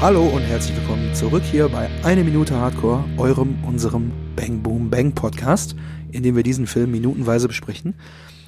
[0.00, 5.12] Hallo und herzlich willkommen zurück hier bei Eine Minute Hardcore, eurem, unserem Bang Boom Bang
[5.14, 5.74] Podcast,
[6.12, 7.98] in dem wir diesen Film minutenweise besprechen.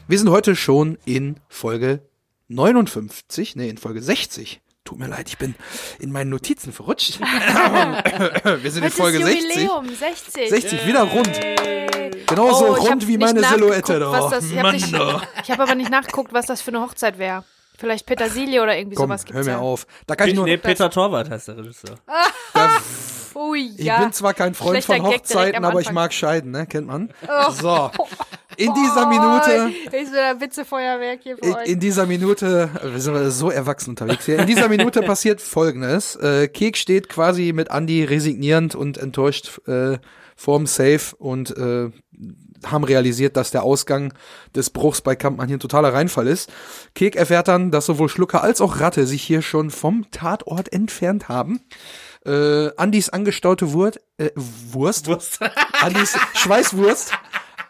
[0.06, 2.00] Wir sind heute schon in Folge
[2.48, 4.61] 59, nee, in Folge 60.
[4.84, 5.55] Tut mir leid, ich bin
[5.98, 7.19] in meinen Notizen verrutscht.
[7.20, 9.55] wir sind in Heute Folge ist 60.
[9.56, 10.48] Jubiläum, 60.
[10.51, 11.41] 60, wieder rund.
[12.27, 14.28] Genauso Oh, rund wie meine Silhouette da.
[14.30, 17.45] das- Ich habe ich hab aber nicht nachgeguckt, was das für eine Hochzeit wäre.
[17.78, 19.59] Vielleicht Petersilie oder irgendwie Komm, sowas hör gibt's mir ja.
[19.59, 19.86] auf.
[20.06, 21.95] Da kann ich nur, nee, Peter Torwart heißt der Regisseur.
[23.36, 24.00] Ui, ich ja.
[24.00, 26.66] bin zwar kein Freund Schlechter von Hochzeiten, aber ich mag scheiden, ne?
[26.66, 27.12] Kennt man?
[27.28, 27.50] Oh.
[27.52, 27.91] So.
[28.56, 31.69] In dieser Minute Oh, ist wieder ein Witzefeuerwerk hier für In, euch.
[31.69, 34.41] in dieser Minute, äh, wir sind so erwachsen unterwegs hier.
[34.41, 36.16] In dieser Minute passiert Folgendes.
[36.16, 39.98] Äh, Kek steht quasi mit Andy resignierend und enttäuscht äh,
[40.34, 41.91] vorm Safe und äh,
[42.67, 44.12] haben realisiert, dass der Ausgang
[44.55, 46.51] des Bruchs bei Kampmann hier ein totaler Reinfall ist.
[46.95, 51.28] Kek erfährt dann, dass sowohl Schlucker als auch Ratte sich hier schon vom Tatort entfernt
[51.28, 51.61] haben.
[52.25, 55.41] Äh, Andys angestaute Wurt, äh, Wurst, Wurst.
[55.81, 57.12] Andys Schweißwurst.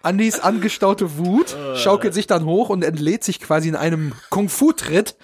[0.02, 5.16] Andys angestaute Wut schaukelt sich dann hoch und entlädt sich quasi in einem Kung-Fu-Tritt.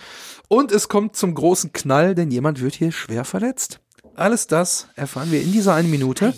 [0.49, 3.81] Und es kommt zum großen Knall, denn jemand wird hier schwer verletzt.
[4.17, 6.33] Alles das erfahren wir in dieser einen Minute,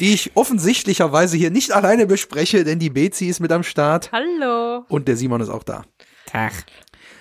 [0.00, 4.84] die ich offensichtlicherweise hier nicht alleine bespreche, denn die Bezi ist mit am Start Hallo.
[4.88, 5.82] und der Simon ist auch da.
[6.26, 6.52] Tag.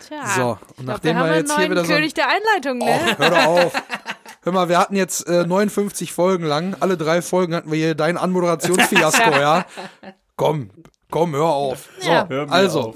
[0.08, 0.26] Tja.
[0.36, 2.86] So, und nachdem wir wir einen jetzt hier wieder so König der Einleitung, ne?
[2.86, 3.74] Och, hör doch auf.
[4.44, 6.76] Hör mal, wir hatten jetzt äh, 59 Folgen lang.
[6.80, 9.66] Alle drei Folgen hatten wir hier dein Anmoderationsfiasko, ja?
[10.36, 10.72] Komm,
[11.12, 11.90] komm, hör auf.
[12.00, 12.28] So, Ja.
[12.50, 12.96] Also, auf.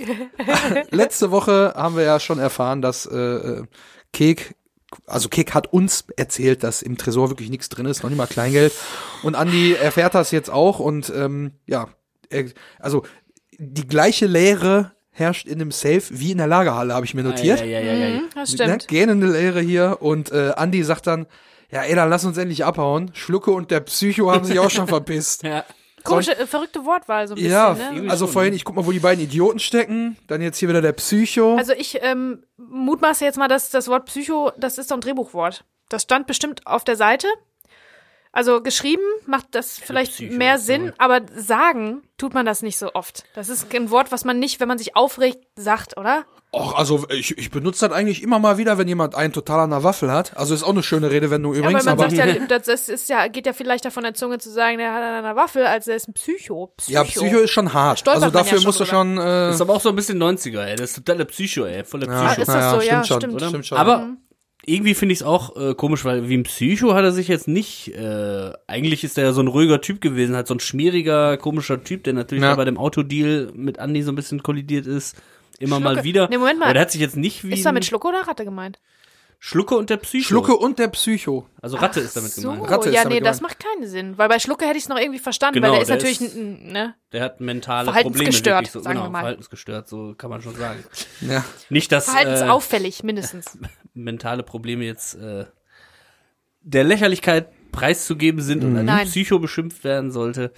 [0.89, 3.63] letzte Woche haben wir ja schon erfahren, dass äh, äh,
[4.11, 4.55] Kek,
[5.07, 8.27] also Kek hat uns erzählt, dass im Tresor wirklich nichts drin ist, noch nicht mal
[8.27, 8.73] Kleingeld.
[9.23, 11.89] Und Andi erfährt das jetzt auch und ähm, ja,
[12.29, 12.45] er,
[12.79, 13.03] also
[13.57, 17.59] die gleiche Leere herrscht in dem Safe wie in der Lagerhalle, habe ich mir notiert.
[17.61, 18.15] Ja, ja, ja, ja, ja.
[18.21, 18.87] Mhm, das Ne, stimmt.
[18.89, 21.25] gähnende Leere hier und äh, Andi sagt dann,
[21.71, 23.11] ja ey, dann lass uns endlich abhauen.
[23.13, 25.43] Schlucke und der Psycho haben sich auch schon verpisst.
[25.43, 25.63] ja.
[26.05, 28.09] Komische, äh, verrückte Wortwahl so ein bisschen, Ja, ne?
[28.09, 30.17] also vorhin, ich guck mal, wo die beiden Idioten stecken.
[30.27, 31.55] Dann jetzt hier wieder der Psycho.
[31.57, 35.65] Also ich ähm, mutmaße jetzt mal, dass das Wort Psycho, das ist doch ein Drehbuchwort.
[35.89, 37.27] Das stand bestimmt auf der Seite.
[38.31, 40.57] Also geschrieben macht das vielleicht Psycho, mehr ja.
[40.57, 43.23] Sinn, aber sagen tut man das nicht so oft.
[43.33, 46.25] Das ist ein Wort, was man nicht, wenn man sich aufregt, sagt, oder?
[46.57, 49.71] Och, also ich, ich benutze das eigentlich immer mal wieder, wenn jemand einen total an
[49.71, 50.37] der Waffel hat.
[50.37, 53.09] Also ist auch eine schöne Redewendung Ja, übrigens, aber man aber, sagt ja, das ist
[53.09, 55.65] ja, geht ja viel leichter von der Zunge zu sagen, der hat an einer Waffel,
[55.65, 56.71] als er ist ein Psycho.
[56.77, 56.93] Psycho.
[56.93, 57.99] ja, Psycho ist schon hart.
[57.99, 60.61] Stolpert Also dafür ja musst du schon, äh, Ist aber auch so ein bisschen 90er,
[60.63, 60.77] ey.
[60.77, 61.83] Das ist totaler Psycho, ey.
[61.83, 62.41] Voller ja, Psycho.
[62.43, 62.79] ist das so?
[62.79, 63.41] stimmt Ja, schon, stimmt.
[63.41, 63.77] stimmt schon.
[63.77, 64.09] Aber
[64.65, 67.47] irgendwie finde ich es auch äh, komisch, weil wie ein Psycho hat er sich jetzt
[67.47, 71.37] nicht, äh, eigentlich ist er ja so ein ruhiger Typ gewesen, halt so ein schmieriger,
[71.37, 72.55] komischer Typ, der natürlich Ja.
[72.55, 75.15] bei dem Autodeal mit Andy so ein bisschen kollidiert ist.
[75.59, 75.95] Immer Schlucke.
[75.95, 76.27] mal wieder.
[76.29, 76.65] Nee, Moment mal.
[76.65, 78.79] Aber der hat sich jetzt nicht wie Ist da ein mit Schlucke oder Ratte gemeint?
[79.39, 80.25] Schlucke und der Psycho.
[80.27, 81.45] Schlucke und der Psycho.
[81.61, 82.71] Also Ratte ist damit So, gemeint.
[82.71, 83.59] Ratte ist ja, damit nee, das gemeint.
[83.59, 84.17] macht keinen Sinn.
[84.17, 86.21] Weil bei Schlucke hätte ich es noch irgendwie verstanden, Genau, weil der ist der natürlich,
[86.21, 86.95] ist- ein, ne?
[87.11, 88.05] Der hat mentale Probleme.
[88.13, 89.19] Verhaltensgestört, wirklich so, sagen genau, wir mal.
[89.19, 90.83] Verhaltensgestört, so kann man schon sagen.
[91.21, 91.43] Ja.
[91.69, 93.57] Nicht, dass äh, Verhaltensauffällig, mindestens.
[93.93, 95.45] mentale Probleme jetzt äh,
[96.61, 99.07] der Lächerlichkeit preiszugeben sind und als Nein.
[99.07, 100.53] Psycho beschimpft werden sollte.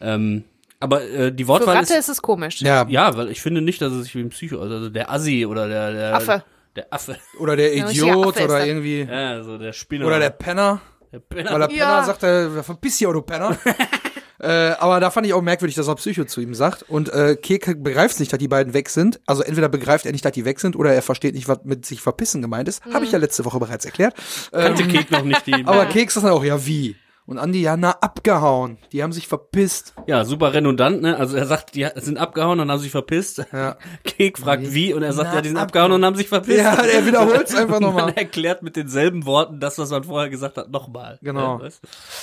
[0.00, 0.44] Ähm,
[0.80, 2.60] aber äh, die Für Wortwahl Ratte ist, ist es komisch.
[2.62, 5.46] ja, ja, weil ich finde nicht, dass es sich wie ein Psycho, also der Assi
[5.46, 6.42] oder der, der Affe.
[6.74, 10.30] der Affe, oder der Ja, Idiot ist oder irgendwie, ja, so der Spinner oder der
[10.30, 10.80] Penner.
[11.12, 11.52] der Penner.
[11.52, 11.86] Weil der Ja.
[11.90, 13.56] Penner sagt, er, verpiss dich, du Penner.
[14.40, 16.82] äh, aber da fand ich auch merkwürdig, dass er Psycho zu ihm sagt.
[16.84, 19.20] Und äh, Kek begreift nicht, dass die beiden weg sind.
[19.26, 21.84] Also entweder begreift er nicht, dass die weg sind, oder er versteht nicht, was mit
[21.84, 22.82] sich verpissen gemeint ist.
[22.94, 24.14] Habe ich ja letzte Woche bereits erklärt.
[24.50, 25.64] kannte Kek noch nicht die.
[25.66, 26.96] Aber Keks sagt dann auch, ja wie?
[27.30, 28.78] Und Andi, ja, na, abgehauen.
[28.90, 29.94] Die haben sich verpisst.
[30.08, 31.16] ja, super redundant, ne?
[31.16, 33.44] Also er sagt, die sind abgehauen und haben sich verpisst.
[33.52, 33.76] Ja.
[34.04, 36.28] Kek fragt wie und er sagt, Na, ja, die sind ab- abgehauen und haben sich
[36.28, 36.58] verpisst.
[36.58, 38.12] Ja, er wiederholt es einfach Und man nochmal.
[38.16, 41.18] erklärt mit denselben Worten das, was man vorher gesagt hat, nochmal.
[41.22, 41.60] Genau.
[41.62, 41.68] Ja?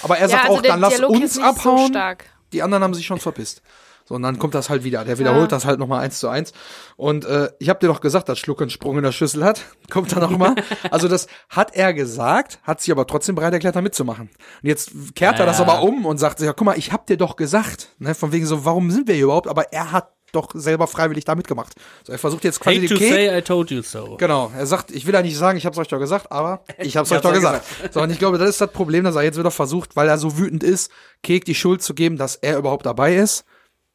[0.03, 1.78] Aber er Ja, sagt also auch, dann lass Dialog uns abhauen.
[1.78, 2.25] so stark.
[2.51, 3.62] die anderen haben sich schon verpisst.
[4.07, 5.03] So, und dann kommt das halt wieder.
[5.03, 5.57] Der wiederholt Ja.
[5.57, 6.53] das halt nochmal eins zu eins.
[6.95, 9.62] Und äh, ich habe dir doch gesagt, dass Schluck einen Sprung in der Schüssel hat.
[9.89, 10.56] Kommt dann nochmal.
[10.92, 14.30] also das hat er gesagt, hat sich aber trotzdem bereit erklärt, da mitzumachen.
[14.63, 15.65] Und jetzt kehrt er das Ja.
[15.65, 17.89] aber um und sagt, ja, guck mal, ich hab dir doch gesagt.
[18.00, 19.48] Ne, von wegen so, warum sind wir hier überhaupt?
[19.50, 21.74] Aber er hat doch selber freiwillig da mitgemacht.
[22.06, 24.15] So, er versucht jetzt quasi Hate den to Kek say I told you so.
[24.18, 26.95] Genau, er sagt, ich will ja nicht sagen, ich hab's euch doch gesagt, aber ich
[26.98, 27.65] hab's euch hab's doch euch gesagt.
[27.94, 30.18] So, und ich glaube, das ist das Problem, dass er jetzt wieder versucht, weil er
[30.18, 30.92] so wütend ist,
[31.24, 33.45] Kek die Schuld zu geben, dass er überhaupt dabei ist.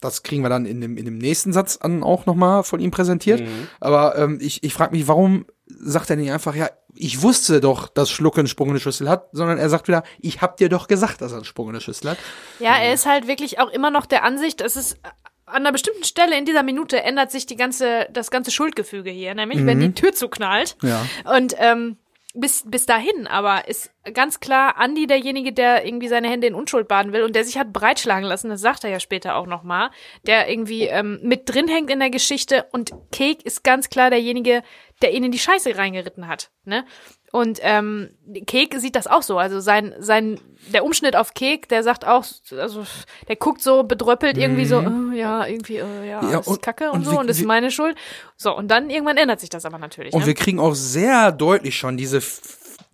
[0.02, 2.90] Das kriegen wir dann in dem, in dem nächsten Satz an auch nochmal von ihm
[2.90, 3.42] präsentiert.
[3.80, 7.88] Aber ähm, ich, ich frage mich, warum sagt er nicht einfach, ja, ich wusste doch,
[7.88, 10.68] dass Schlucke einen Sprung in die Schüssel hat, sondern er sagt wieder, ich hab dir
[10.68, 12.18] doch gesagt, dass er einen Sprung in die Schüssel hat.
[12.58, 14.98] Ja, er ist halt wirklich auch immer noch der Ansicht, es ist
[15.46, 19.34] an einer bestimmten Stelle in dieser Minute ändert sich die ganze, das ganze Schuldgefüge hier,
[19.34, 20.76] nämlich wenn die Tür zuknallt.
[20.82, 21.04] Ja.
[21.36, 21.96] Und ähm,
[22.34, 26.88] bis, bis dahin, aber ist ganz klar Andi derjenige, der irgendwie seine Hände in Unschuld
[26.88, 29.90] baden will und der sich hat breitschlagen lassen, das sagt er ja später auch nochmal,
[30.26, 34.62] der irgendwie ähm, mit drin hängt in der Geschichte und Cake ist ganz klar derjenige,
[35.02, 36.86] der ihn in die Scheiße reingeritten hat, ne?
[37.32, 38.10] Und ähm,
[38.46, 39.38] Kek sieht das auch so.
[39.38, 40.38] Also sein, sein,
[40.72, 42.84] der Umschnitt auf Kek, der sagt auch, also
[43.26, 46.90] der guckt so bedröppelt irgendwie so, oh, ja, irgendwie, oh, ja, Ja, ist und- Kacke
[46.90, 47.96] und, und so wie- und ist wie- meine Schuld.
[48.36, 50.12] So, und dann irgendwann ändert sich das aber natürlich.
[50.12, 50.26] Und ne?
[50.26, 52.20] wir kriegen auch sehr deutlich schon diese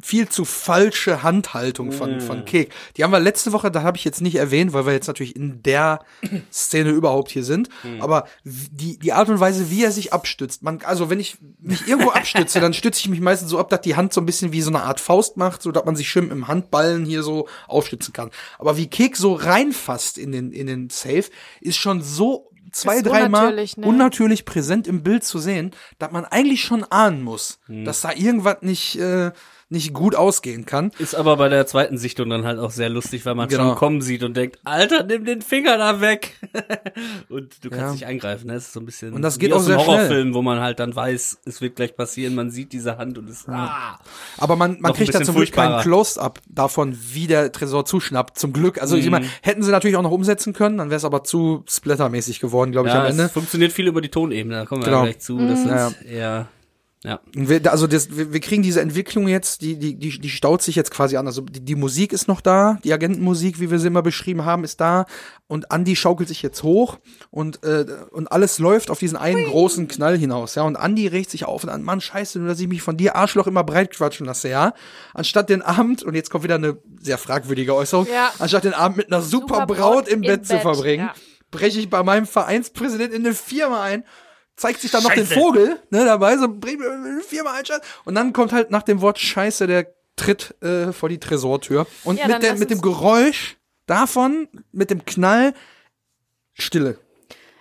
[0.00, 2.72] viel zu falsche Handhaltung von, von Kek.
[2.96, 5.34] Die haben wir letzte Woche, da habe ich jetzt nicht erwähnt, weil wir jetzt natürlich
[5.34, 6.00] in der
[6.52, 7.68] Szene überhaupt hier sind.
[8.00, 11.38] Aber w- die, die Art und Weise, wie er sich abstützt, man, also wenn ich
[11.60, 14.26] mich irgendwo abstütze, dann stütze ich mich meistens so ab, dass die Hand so ein
[14.26, 17.22] bisschen wie so eine Art Faust macht, so dass man sich schön im Handballen hier
[17.24, 18.30] so aufstützen kann.
[18.60, 21.24] Aber wie Kek so reinfasst in den, in den Safe,
[21.60, 23.86] ist schon so zwei, dreimal unnatürlich, ne?
[23.86, 28.58] unnatürlich präsent im Bild zu sehen, dass man eigentlich schon ahnen muss, dass da irgendwas
[28.60, 29.32] nicht, äh,
[29.70, 30.90] nicht gut ausgehen kann.
[30.98, 33.68] Ist aber bei der zweiten Sichtung dann halt auch sehr lustig, weil man Genau.
[33.68, 36.32] schon kommen sieht und denkt, Alter, nimm den Finger da weg.
[37.28, 37.92] und du kannst Ja.
[37.92, 38.46] nicht eingreifen.
[38.46, 38.54] Ne?
[38.54, 39.96] Das ist so ein bisschen Und das wie geht aus auch einem sehr schnell.
[39.98, 43.28] Horrorfilm, wo man halt dann weiß, es wird gleich passieren, man sieht diese Hand und
[43.28, 43.98] es ah.
[44.38, 45.82] Aber man, man kriegt da zum Glück kein furchtbarer.
[45.82, 48.38] Close-up davon, wie der Tresor zuschnappt.
[48.38, 48.80] Zum Glück.
[48.80, 51.64] Also ich meine, hätten sie natürlich auch noch umsetzen können, dann wäre es aber zu
[51.68, 53.24] splattermäßig geworden, glaube ich, Ja, am Ende.
[53.24, 54.98] es funktioniert viel über die Tonebene, da kommen wir Genau.
[54.98, 55.38] ja gleich zu.
[55.38, 56.48] Das Ja, ist eher
[57.04, 57.20] ja.
[57.36, 60.62] Und wir, also das, wir, wir kriegen diese Entwicklung jetzt, die, die, die, die staut
[60.62, 61.26] sich jetzt quasi an.
[61.26, 64.64] Also die, die Musik ist noch da, die Agentenmusik, wie wir sie immer beschrieben haben,
[64.64, 65.06] ist da.
[65.46, 66.98] Und Andy schaukelt sich jetzt hoch
[67.30, 70.56] und, äh, und alles läuft auf diesen einen großen Knall hinaus.
[70.56, 72.96] Ja, und Andy regt sich auf und an, Mann, scheiße, nur dass ich mich von
[72.96, 74.74] dir Arschloch immer breit quatschen lasse, ja.
[75.14, 78.32] Anstatt den Abend, und jetzt kommt wieder eine sehr fragwürdige Äußerung, Ja.
[78.40, 81.06] anstatt den Abend mit einer super, Super Braut Braut im im Bett, zu Bett, verbringen,
[81.06, 81.14] ja.
[81.50, 84.04] breche ich bei meinem Vereinspräsident in eine Firma ein,
[84.58, 87.80] zeigt sich dann noch den Vogel ne, dabei, so bring mir eine Firma ein, Scheiß.
[88.04, 92.18] und dann kommt halt nach dem Wort Scheiße der Tritt äh, vor die Tresortür und
[92.18, 93.56] Ja, mit, der, mit dem Geräusch
[93.86, 95.54] davon, mit dem Knall,
[96.54, 96.98] Stille.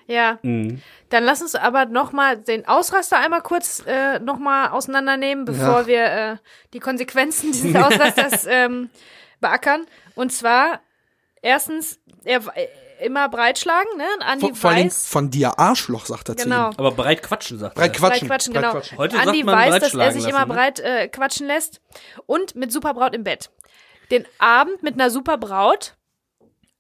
[0.08, 0.40] Ja.
[0.42, 0.82] Mhm.
[1.10, 5.82] Dann lass uns aber noch mal den Ausraster einmal kurz äh, noch mal auseinandernehmen, bevor
[5.82, 5.88] Ja.
[5.88, 6.38] wir äh,
[6.74, 8.90] die Konsequenzen dieses Ausrasters ähm,
[9.40, 9.86] beackern.
[10.16, 10.82] Und zwar
[11.42, 12.42] erstens er
[13.02, 14.06] immer breitschlagen, ne?
[14.20, 16.72] Andi Vor, vor weiß von dir Arschloch, sagt er genau.
[16.72, 16.80] zu ihm.
[16.80, 18.00] Aber breit quatschen, sagt Breit er.
[18.00, 18.28] quatschen.
[18.28, 18.74] Breit quatschen, breit genau.
[18.74, 18.98] quatschen.
[18.98, 20.54] Heute Andi sagt man weiß, dass er sich lassen, immer ne?
[20.54, 21.82] breit äh, quatschen lässt
[22.26, 23.52] und mit Superbraut im Bett.
[24.12, 25.96] Den Abend mit einer Superbraut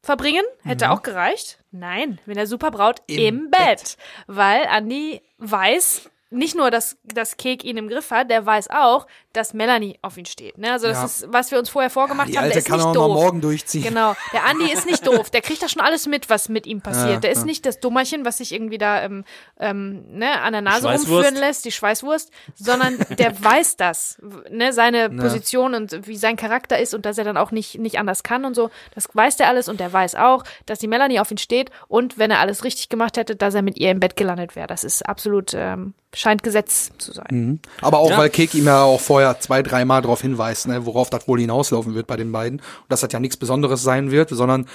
[0.01, 1.59] verbringen hätte auch gereicht.
[1.71, 3.21] Nein, mit einer Superbraut im, Mhm.
[3.45, 3.97] Im Bett.
[4.27, 9.07] Weil Andi weiß nicht nur, dass, dass Kek ihn im Griff hat, der weiß auch,
[9.37, 10.57] dass Melanie auf ihn steht.
[10.57, 10.71] Ne?
[10.71, 11.05] Also das Ja.
[11.05, 13.07] ist, was wir uns vorher vorgemacht Die haben, der ist kann nicht auch doof.
[13.07, 13.83] mal morgen durchziehen.
[13.83, 14.15] Genau.
[14.33, 15.29] Der Andi ist nicht doof.
[15.29, 17.09] Der kriegt da schon alles mit, was mit ihm passiert.
[17.13, 17.45] Ja, der ist ja.
[17.45, 19.23] nicht das Dummerchen, was sich irgendwie da ähm,
[19.59, 24.17] ähm, ne, an der Nase rumführen lässt, die Schweißwurst, sondern der weiß das,
[24.49, 27.99] ne, seine Position und wie sein Charakter ist und dass er dann auch nicht, nicht
[27.99, 28.69] anders kann und so.
[28.95, 32.17] Das weiß der alles und der weiß auch, dass die Melanie auf ihn steht und
[32.17, 34.67] wenn er alles richtig gemacht hätte, dass er mit ihr im Bett gelandet wäre.
[34.67, 37.27] Das ist absolut, ähm, scheint Gesetz zu sein.
[37.29, 37.59] Mhm.
[37.81, 38.17] Aber auch, Ja.
[38.17, 41.93] weil Kek ihm ja auch vorher zwei, dreimal darauf hinweist, ne, worauf das wohl hinauslaufen
[41.95, 42.59] wird bei den beiden.
[42.59, 44.65] Und dass das ja nichts Besonderes sein wird, sondern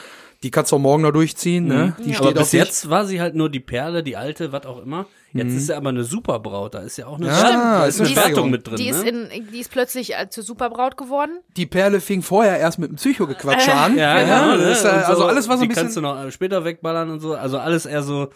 [0.43, 1.67] die kannst du auch morgen noch durchziehen.
[1.67, 1.95] Ne?
[2.05, 2.61] Die Aber steht bis auf dich.
[2.61, 5.07] jetzt war sie halt nur die Perle, die alte, was auch immer.
[5.35, 7.87] Jetzt ist sie aber eine Superbraut, da ist ja auch eine, Ja, Stimmt, ist da
[7.87, 8.27] ist eine Steigerung.
[8.35, 8.77] Wertung mit drin.
[8.77, 9.09] Die ist, ne?
[9.31, 11.39] in, die ist plötzlich äh, zur Superbraut geworden.
[11.57, 13.97] Die Perle fing vorher erst mit dem Psychogequatsche an.
[13.97, 14.57] ja, Ja, genau.
[14.63, 14.99] das ist, äh, ne?
[14.99, 16.17] Und also alles, was so die ein kannst du bisschen.
[16.17, 17.35] noch äh, später wegballern und so.
[17.35, 18.29] Also alles eher so.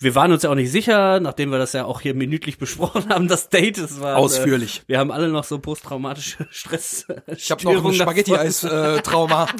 [0.00, 3.08] Wir waren uns ja auch nicht sicher, nachdem wir das ja auch hier minütlich besprochen
[3.08, 3.78] haben, das Date.
[3.78, 4.82] Es war Ausführlich.
[4.84, 7.06] Äh, wir haben alle noch so posttraumatische Stress.
[7.26, 9.46] Ich habe noch ein Spaghetti-Eis-Trauma.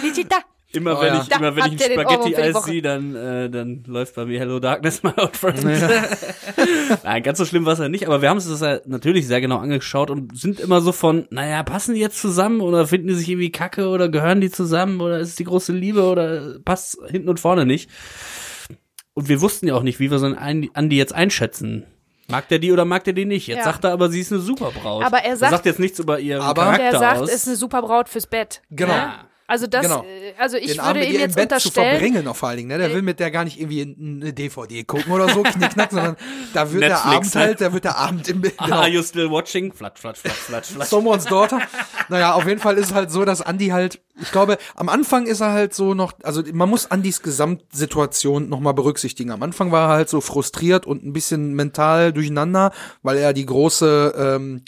[0.00, 0.38] Felicita!
[0.74, 1.20] Immer Oh wenn ja.
[1.22, 4.58] ich, Da immer wenn ich ein Spaghetti-Eis sehe, dann, äh, dann läuft bei mir Hello
[4.58, 5.62] Darkness, my old friend.
[7.04, 9.26] Nein, ganz so schlimm war es ja nicht, aber wir haben uns das ja natürlich
[9.26, 13.08] sehr genau angeschaut und sind immer so von, naja, passen die jetzt zusammen oder finden
[13.08, 16.58] die sich irgendwie kacke oder gehören die zusammen oder ist es die große Liebe oder
[16.64, 17.90] passt hinten und vorne nicht.
[19.14, 21.84] Und wir wussten ja auch nicht, wie wir so einen Andi jetzt einschätzen.
[22.28, 23.46] Mag der die oder mag der die nicht?
[23.46, 23.64] Jetzt Ja.
[23.64, 25.04] sagt er aber, sie ist eine Superbraut.
[25.04, 27.30] Aber er sagt- jetzt nichts über ihren Aber- Charakter Der sagt, aus.
[27.30, 28.62] ist eine Superbraut fürs Bett.
[28.70, 28.94] Genau.
[28.94, 29.12] Ne?
[29.52, 30.02] Also das, Genau.
[30.04, 32.48] äh, also ich den Abend würde mit ihm jetzt Bett zu unterstellen, verbringen, noch vor
[32.48, 32.68] allen Dingen.
[32.70, 32.78] Ne?
[32.78, 36.16] Der will mit der gar nicht irgendwie eine DVD gucken oder so, knickknack, sondern
[36.54, 37.40] da wird der Netflix, Abend ne?
[37.42, 38.54] halt, da wird der Abend im Bett.
[38.58, 39.70] Are you still watching?
[39.70, 40.88] Flat, flat, flat, flat, flat.
[40.88, 41.60] Someone's Daughter.
[42.08, 45.26] Naja, auf jeden Fall ist es halt so, dass Andy halt, ich glaube, am Anfang
[45.26, 49.32] ist er halt so noch, also man muss Andys Gesamtsituation nochmal berücksichtigen.
[49.32, 53.44] Am Anfang war er halt so frustriert und ein bisschen mental durcheinander, weil er die
[53.44, 54.62] große, ähm,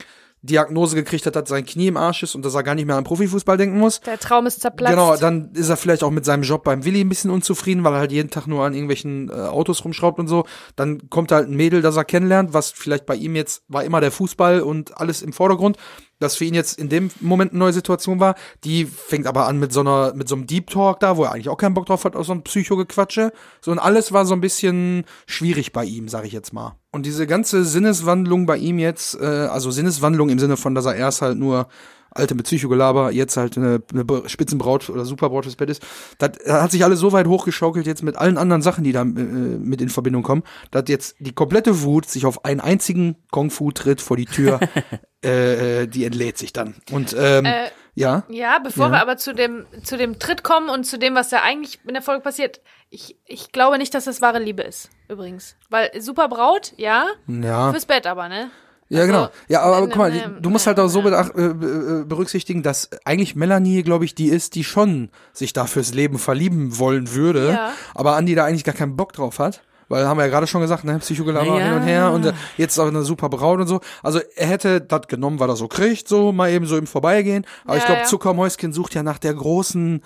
[0.44, 2.96] Diagnose gekriegt hat, dass sein Knie im Arsch ist und dass er gar nicht mehr
[2.96, 4.00] an Profifußball denken muss.
[4.00, 4.94] Der Traum ist zerplatzt.
[4.94, 7.94] Genau, dann ist er vielleicht auch mit seinem Job beim Willi ein bisschen unzufrieden, weil
[7.94, 10.44] er halt jeden Tag nur an irgendwelchen äh, Autos rumschraubt und so.
[10.76, 14.00] Dann kommt halt ein Mädel, das er kennenlernt, was vielleicht bei ihm jetzt war immer
[14.00, 15.78] der Fußball und alles im Vordergrund,
[16.18, 18.34] das für ihn jetzt in dem Moment eine neue Situation war.
[18.64, 21.32] Die fängt aber an mit so einer, mit so einem Deep Talk da, wo er
[21.32, 23.32] eigentlich auch keinen Bock drauf hat, aus so einem Psycho-Gequatsche.
[23.60, 26.76] So und alles war so ein bisschen schwierig bei ihm, sag ich jetzt mal.
[26.92, 30.94] Und diese ganze Sinneswandlung bei ihm jetzt, äh, also Sinneswandlung im Sinne von, dass er
[30.94, 31.68] erst halt nur
[32.14, 35.82] alte mit Psychogelaber, jetzt halt eine, eine Spitzenbraut oder Superbraut fürs Bett ist.
[36.18, 39.02] Das, das hat sich alles so weit hochgeschaukelt jetzt mit allen anderen Sachen, die da
[39.02, 44.00] äh, mit in Verbindung kommen, dass jetzt die komplette Wut sich auf einen einzigen Kung-Fu-Tritt
[44.00, 44.60] vor die Tür,
[45.24, 46.74] äh, äh, die entlädt sich dann.
[46.92, 48.92] Und ähm, Äh, ja, Ja, bevor Ja.
[48.92, 51.94] wir aber zu dem, zu dem Tritt kommen und zu dem, was da eigentlich in
[51.94, 55.54] der Folge passiert, ich, ich glaube nicht, dass das wahre Liebe ist, übrigens.
[55.70, 57.70] Weil Superbraut, ja, ja.
[57.70, 58.50] fürs Bett aber, ne?
[58.94, 59.28] Ja, Also, genau.
[59.48, 63.34] Ja, aber, guck mal, du musst halt auch so bedacht, äh, äh, berücksichtigen, dass eigentlich
[63.36, 67.72] Melanie, glaube ich, die ist, die schon sich da fürs Leben verlieben wollen würde, Ja.
[67.94, 69.62] aber Andi da eigentlich gar keinen Bock drauf hat.
[69.88, 71.64] Weil haben wir ja gerade schon gesagt, ne, Psychogelaber Ja.
[71.66, 73.80] hin und her und äh, jetzt auch eine super Braut und so.
[74.02, 77.44] Also er hätte das genommen, was er so kriegt, so mal eben so im Vorbeigehen.
[77.66, 78.06] Aber ich Ja, glaube, ja.
[78.06, 80.02] Zuckermäuschen sucht ja nach der großen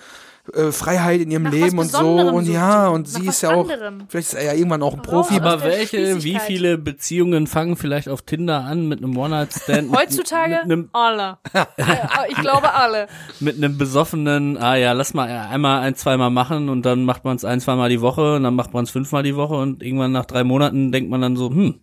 [0.53, 1.99] äh, Freiheit in ihrem Nach Leben und so.
[1.99, 2.93] Und ja, sie.
[2.93, 4.03] und sie ist ja auch, anderem.
[4.07, 5.35] vielleicht ist er ja irgendwann auch ein Profi.
[5.35, 9.95] Aber welche, wie viele Beziehungen fangen vielleicht auf Tinder an mit einem One-Night-Stand?
[9.95, 11.37] Heutzutage Mit einem, alle.
[12.29, 13.07] ich glaube alle.
[13.39, 17.35] mit einem besoffenen, ah ja, lass mal einmal ein, zweimal machen und dann macht man
[17.35, 20.11] es ein, zweimal die Woche und dann macht man es fünfmal die Woche und irgendwann
[20.11, 21.79] nach drei Monaten denkt man dann so, hm,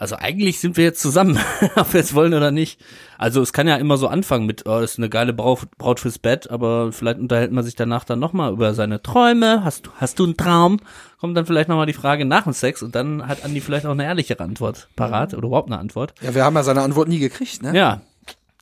[0.00, 1.38] also eigentlich sind wir jetzt zusammen,
[1.76, 2.80] ob wir es wollen oder nicht.
[3.18, 6.18] Also es kann ja immer so anfangen mit, oh, ist eine geile Braut, Braut fürs
[6.18, 9.62] Bett, aber vielleicht unterhält man sich danach dann nochmal über seine Träume.
[9.62, 10.80] Hast du, hast du einen Traum?
[11.20, 13.90] Kommt dann vielleicht nochmal die Frage nach dem Sex und dann hat Andi vielleicht auch
[13.90, 16.14] eine ehrlichere Antwort parat oder überhaupt eine Antwort.
[16.22, 17.76] Ja, wir haben ja seine Antwort nie gekriegt, ne?
[17.76, 18.00] Ja,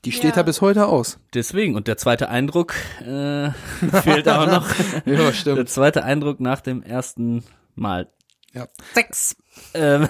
[0.04, 0.38] Die steht Ja.
[0.38, 1.18] ja bis heute aus.
[1.34, 1.76] deswegen.
[1.76, 3.50] Und der zweite Eindruck äh,
[4.02, 4.66] fehlt auch noch.
[5.06, 5.68] Ja, Der stimmt.
[5.70, 7.44] zweite Eindruck nach dem ersten
[7.76, 8.08] Mal.
[8.54, 8.66] Ja.
[8.94, 9.36] Sex.
[9.74, 10.08] Ähm,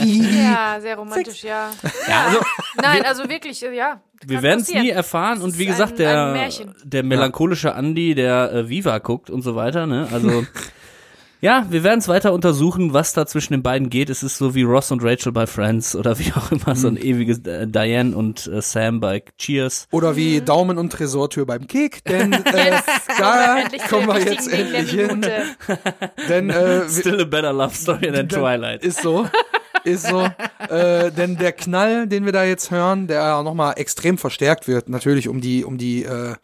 [0.00, 1.70] Ja, sehr romantisch, ja.
[2.08, 2.38] ja, also
[2.80, 4.00] Nein, also wirklich, äh, ja.
[4.26, 8.52] wir werden es nie erfahren und wie gesagt, ein- der ein der melancholische Andi, der
[8.52, 10.08] äh, Viva guckt und so weiter, ne?
[10.12, 10.44] Also
[11.44, 14.08] ja, wir werden es weiter untersuchen, was da zwischen den beiden geht.
[14.08, 16.96] Es ist so wie Ross und Rachel bei Friends oder wie auch immer so ein
[16.96, 19.86] ewiges äh, Diane und äh, Sam bei Cheers.
[19.90, 20.46] Oder wie Mhm.
[20.46, 22.80] Daumen und Tresortür beim Kek, denn äh,
[23.18, 23.58] da
[23.90, 25.20] kommen wir jetzt endlich hin.
[26.30, 28.82] Denn äh, Still a better love story than Twilight.
[28.82, 29.28] ist so,
[29.84, 30.26] ist so.
[30.70, 35.28] Äh, denn der Knall, den wir da jetzt hören, der nochmal extrem verstärkt wird, natürlich
[35.28, 36.36] um die, um die, äh,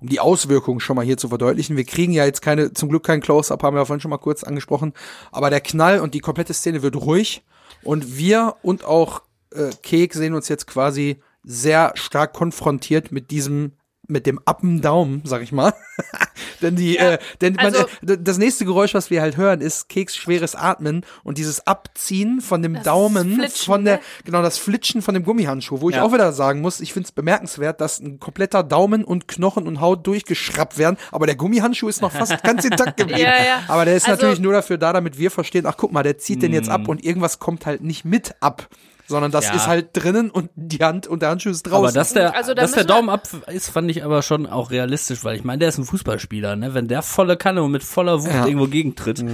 [0.00, 1.76] um die Auswirkungen schon mal hier zu verdeutlichen.
[1.76, 4.18] Wir kriegen ja jetzt keine, zum Glück kein Close-Up, haben wir ja vorhin schon mal
[4.18, 4.92] kurz angesprochen.
[5.32, 7.44] Aber der Knall und die komplette Szene wird ruhig
[7.82, 9.22] und wir und auch
[9.52, 13.72] äh, Kek sehen uns jetzt quasi sehr stark konfrontiert mit diesem
[14.08, 15.72] mit dem Appendaumen, sag ich mal.
[16.62, 19.88] denn die, äh, denn man, also- äh, das nächste Geräusch, was wir halt hören, ist
[19.88, 24.00] Keks schweres Atmen und dieses Abziehen von dem Daumen Flitschen, von der, ne?
[24.24, 26.02] genau, das Flitschen von dem Gummihandschuh, wo ich Ja.
[26.02, 29.80] auch wieder sagen muss, ich finde es bemerkenswert, dass ein kompletter Daumen und Knochen und
[29.80, 33.20] Haut durchgeschraubt werden, aber der Gummihandschuh ist noch fast ganz intakt geblieben.
[33.20, 33.62] Ja, ja.
[33.68, 36.18] Aber der ist Also- natürlich nur dafür da, damit wir verstehen, ach guck mal, der
[36.18, 38.68] zieht den jetzt ab und irgendwas kommt halt nicht mit ab.
[39.08, 39.54] Sondern das Ja.
[39.54, 41.76] ist halt drinnen und die Hand und der Handschuh ist draußen.
[41.76, 44.70] Aber dass der, Also da dass der Daumen ab ist, fand ich aber schon auch
[44.70, 46.74] realistisch, weil ich meine, der ist ein Fußballspieler, ne?
[46.74, 48.42] Wenn der volle Kanne und mit voller Wut Ja.
[48.42, 48.46] Mhm.
[48.48, 49.24] irgendwo gegentritt.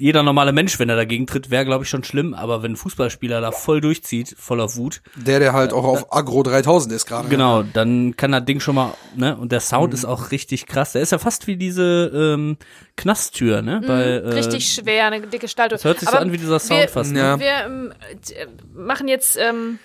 [0.00, 2.32] Jeder normale Mensch, wenn er dagegen tritt, wäre, glaube ich, schon schlimm.
[2.34, 6.42] Aber wenn ein Fußballspieler da voll durchzieht, voller Wut, der, der halt auch auf Agro
[6.42, 7.28] 3000 ist gerade.
[7.28, 9.36] genau, dann kann das Ding schon mal, ne?
[9.36, 9.64] Und der Mhm.
[9.64, 10.92] Sound ist auch richtig krass.
[10.92, 12.56] Der ist ja fast wie diese ähm,
[12.96, 13.82] Knasttür, ne?
[13.86, 15.76] Bei, äh, Mhm, Richtig schwer, eine dicke Gestaltung.
[15.76, 17.14] Das hört sich Aber so an wie dieser Sound wir, fast.
[17.14, 17.36] Ja.
[17.36, 17.42] Ne?
[17.42, 19.78] Wir ähm, äh, machen jetzt, ähm,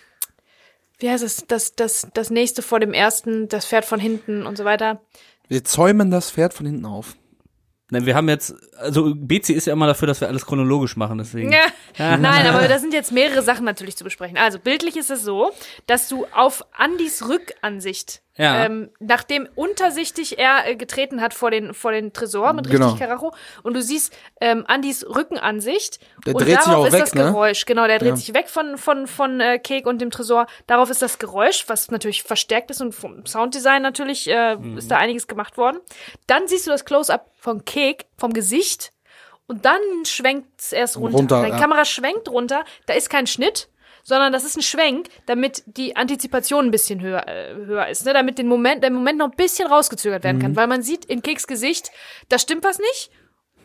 [1.00, 4.57] wie heißt es, das, das, das nächste vor dem ersten, das Pferd von hinten und
[4.57, 5.01] so weiter.
[5.50, 7.15] Wir zäumen das Pferd von hinten auf.
[7.92, 11.18] Nein, wir haben jetzt, also BC ist ja immer dafür, dass wir alles chronologisch machen,
[11.20, 11.54] deswegen.
[11.98, 12.18] Ja.
[12.18, 14.38] Nein, aber da sind jetzt mehrere Sachen natürlich zu besprechen.
[14.38, 15.51] Also bildlich ist es so,
[15.88, 18.65] dass du auf Andys Rückansicht, Ja.
[18.65, 22.88] ähm, nachdem untersichtig er äh, getreten hat vor den, vor den Tresor mit Genau.
[22.89, 26.00] richtig Karacho, und du siehst ähm, Andys Rückenansicht.
[26.25, 27.24] Der und dreht sich darauf auch ist weg, das ne?
[27.24, 28.15] Geräusch, genau, der dreht Ja.
[28.18, 30.48] sich weg von, von, von äh, Cake und dem Tresor.
[30.68, 34.77] Darauf ist das Geräusch, was natürlich verstärkt ist und vom Sounddesign natürlich äh, Mhm.
[34.77, 35.77] ist da einiges gemacht worden.
[36.27, 38.92] Dann siehst du das Close-Up von Cake, vom Gesicht.
[39.48, 41.18] Und dann schwenkt es erst runter.
[41.20, 41.60] Runter, Deine ja.
[41.60, 43.70] Kamera schwenkt runter, da ist kein Schnitt,
[44.07, 48.13] sondern das ist ein Schwenk, damit die Antizipation ein bisschen höher, äh, höher ist, ne?
[48.13, 50.41] damit den Moment, der Moment noch ein bisschen rausgezögert werden Mhm.
[50.41, 51.91] kann, weil man sieht in Keks Gesicht,
[52.29, 53.12] da stimmt was nicht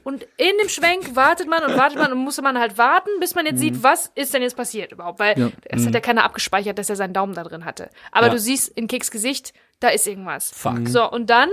[0.03, 3.35] Und in dem Schwenk wartet man und wartet man und musste man halt warten, bis
[3.35, 3.75] man jetzt Mhm.
[3.75, 5.19] sieht, was ist denn jetzt passiert überhaupt.
[5.19, 5.51] Weil Ja.
[5.67, 7.91] es hat ja keiner abgespeichert, dass er seinen Daumen da drin hatte.
[8.11, 8.33] Aber Ja.
[8.33, 10.53] du siehst in Keks Gesicht, da ist irgendwas.
[10.57, 10.89] Fuck.
[10.89, 11.51] So, und dann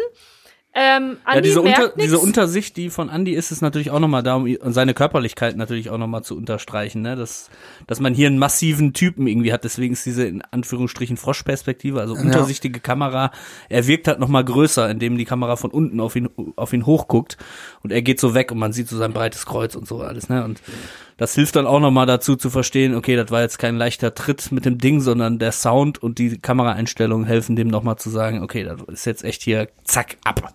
[0.80, 2.04] ähm, Andi Ja, diese, merkt Unter, nix.
[2.04, 5.90] diese Untersicht, die von Andy ist, ist natürlich auch nochmal da, um seine Körperlichkeit natürlich
[5.90, 7.16] auch nochmal zu unterstreichen, ne?
[7.16, 7.50] Dass,
[7.88, 9.64] dass man hier einen massiven Typen irgendwie hat.
[9.64, 13.32] Deswegen ist diese in Anführungsstrichen Froschperspektive, also untersichtige Kamera,
[13.70, 17.38] er wirkt halt nochmal größer, indem die Kamera von unten auf ihn, auf ihn hochguckt
[17.82, 20.30] und er geht so weg und man sieht so sein breites Kreuz und so alles,
[20.30, 20.44] ne?
[20.44, 20.62] Und
[21.18, 24.52] das hilft dann auch nochmal dazu zu verstehen, okay, das war jetzt kein leichter Tritt
[24.52, 28.64] mit dem Ding, sondern der Sound und die Kameraeinstellungen helfen dem nochmal zu sagen, okay,
[28.64, 30.54] das ist jetzt echt hier zack ab.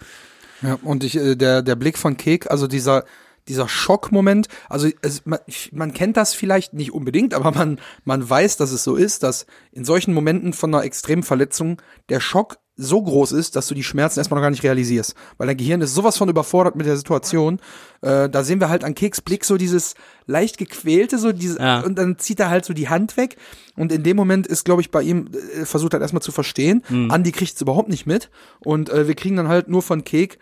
[0.62, 3.04] Ja, und ich, äh, der, der Blick von Kek, also dieser,
[3.48, 5.40] dieser Schockmoment, also es, man,
[5.72, 9.46] man kennt das vielleicht nicht unbedingt, aber man, man weiß, dass es so ist, dass
[9.72, 13.82] in solchen Momenten von einer extremen Verletzung der Schock so groß ist, dass du die
[13.82, 15.14] Schmerzen erstmal noch gar nicht realisierst.
[15.38, 17.60] Weil dein Gehirn ist sowas von überfordert mit der Situation.
[18.00, 19.94] Äh, da sehen wir halt an Keks Blick so dieses
[20.26, 21.80] leicht gequälte, so diese, Ja.
[21.80, 23.36] und dann zieht er halt so die Hand weg.
[23.76, 25.28] Und in dem Moment ist, glaube ich, bei ihm,
[25.60, 26.82] äh, versucht halt erstmal zu verstehen.
[27.10, 28.30] Andi kriegt es überhaupt nicht mit.
[28.60, 30.38] Und äh, wir kriegen dann halt nur von Kek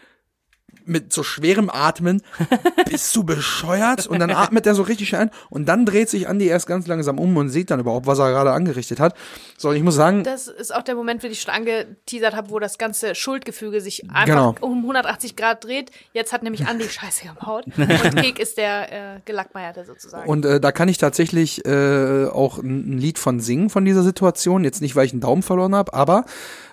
[0.85, 2.23] mit so schwerem Atmen,
[2.91, 4.07] bist du bescheuert?
[4.07, 7.19] Und dann atmet er so richtig ein und dann dreht sich Andi erst ganz langsam
[7.19, 9.15] um und sieht dann überhaupt, was er gerade angerichtet hat.
[9.57, 12.59] So, ich muss sagen, Das ist auch der Moment, den ich schon angeteasert habe, wo
[12.59, 14.55] das ganze Schuldgefüge sich einfach Genau.
[14.61, 15.91] um 180 Grad dreht.
[16.13, 20.29] Jetzt hat nämlich Andi Scheiße am Haut und Kek ist der äh, Gelackmeierte sozusagen.
[20.29, 24.03] und äh, da kann ich tatsächlich äh, auch ein, ein Lied von singen von dieser
[24.03, 24.65] Situation.
[24.65, 26.25] Jetzt nicht, weil ich einen Daumen verloren habe, aber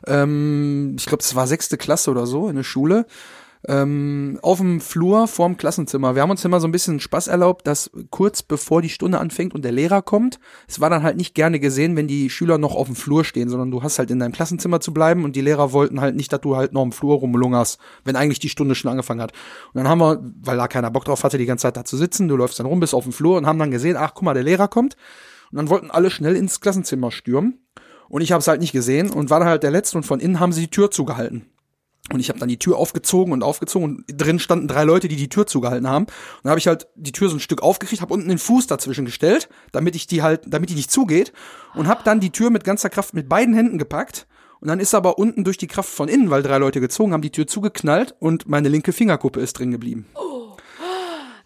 [0.05, 3.05] ähm, ich glaube, es war sechste Klasse oder so in der Schule.
[3.67, 6.15] Ähm, auf dem Flur vorm Klassenzimmer.
[6.15, 9.53] Wir haben uns immer so ein bisschen Spaß erlaubt, dass kurz bevor die Stunde anfängt
[9.53, 12.75] und der Lehrer kommt, es war dann halt nicht gerne gesehen, wenn die Schüler noch
[12.75, 15.41] auf dem Flur stehen, sondern du hast halt in deinem Klassenzimmer zu bleiben und die
[15.41, 18.73] Lehrer wollten halt nicht, dass du halt noch im Flur rumlungerst, wenn eigentlich die Stunde
[18.73, 19.33] schon angefangen hat.
[19.73, 21.97] Und dann haben wir, weil da keiner Bock drauf hatte, die ganze Zeit da zu
[21.97, 24.23] sitzen, du läufst dann rum bis auf dem Flur und haben dann gesehen, ach guck
[24.23, 24.95] mal, der Lehrer kommt.
[25.51, 27.65] Und dann wollten alle schnell ins Klassenzimmer stürmen.
[28.09, 30.21] Und ich habe es halt nicht gesehen und war dann halt der Letzte und von
[30.21, 31.49] innen haben sie die Tür zugehalten.
[32.13, 35.17] Und ich habe dann die Tür aufgezogen und aufgezogen und drin standen drei Leute, die
[35.17, 36.05] die Tür zugehalten haben.
[36.05, 38.67] Und dann habe ich halt die Tür so ein Stück aufgekriegt, habe unten den Fuß
[38.67, 41.33] dazwischen gestellt, damit ich die halt, damit die nicht zugeht
[41.75, 44.25] und habe dann die Tür mit ganzer Kraft mit beiden Händen gepackt.
[44.59, 47.21] Und dann ist aber unten durch die Kraft von innen, weil drei Leute gezogen haben,
[47.21, 50.07] die Tür zugeknallt und meine linke Fingerkuppe ist drin geblieben.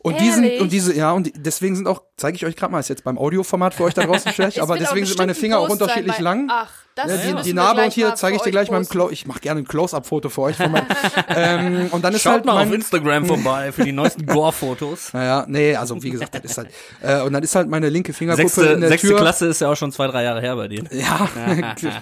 [0.04, 0.62] Und die sind, Ehrlich?
[0.62, 3.04] und diese, ja, und die- deswegen sind auch, zeige ich euch gerade mal, ist jetzt
[3.04, 6.16] beim Audioformat für euch da draußen schlecht, Es aber deswegen sind meine Finger auch unterschiedlich
[6.18, 6.48] bei- lang.
[6.50, 8.98] Ach, das Ja, die, die Narbe und hier zeige ich dir gleich mal im posten.
[8.98, 9.14] Close.
[9.14, 10.58] Ich mache gerne ein Close-Up-Foto für euch.
[10.58, 10.86] Von mein,
[11.30, 15.14] ähm, und dann ist Schaut halt mal auf Instagram vorbei für die neuesten Gore-Fotos.
[15.14, 16.70] naja, nee, also wie gesagt, das ist halt.
[17.02, 19.18] Äh, und dann ist halt meine linke Fingerkuppe Sechste, in der sechste Tür.
[19.20, 20.84] Klasse ist ja auch schon zwei, drei Jahre her bei dir.
[20.92, 21.30] Ja,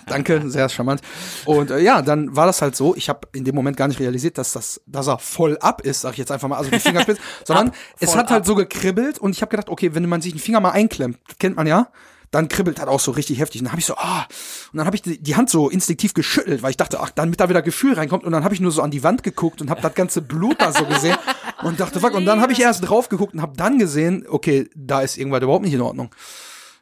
[0.08, 1.02] danke, sehr charmant.
[1.46, 4.00] Und äh, ja, dann war das halt so, ich habe in dem Moment gar nicht
[4.00, 6.80] realisiert, dass das, dass er voll ab ist, sag ich jetzt einfach mal, also die
[6.80, 8.48] Fingerspitze, sondern es voll hat halt ab.
[8.48, 11.56] so gekribbelt und ich habe gedacht, okay, wenn man sich den Finger mal einklemmt, kennt
[11.56, 11.92] man ja,
[12.32, 13.62] dann kribbelt das auch so richtig heftig.
[13.62, 14.28] Und dann habe ich so, ah,
[14.72, 17.40] und dann habe ich die, die Hand so instinktiv geschüttelt, weil ich dachte, ach, damit
[17.40, 18.24] da wieder Gefühl reinkommt.
[18.24, 20.62] Und dann habe ich nur so an die Wand geguckt und habe das ganze Blut
[20.62, 21.18] da so gesehen
[21.64, 22.14] und dachte, fuck.
[22.14, 25.42] Und dann habe ich erst drauf geguckt und habe dann gesehen, okay, da ist irgendwas
[25.42, 26.14] überhaupt nicht in Ordnung.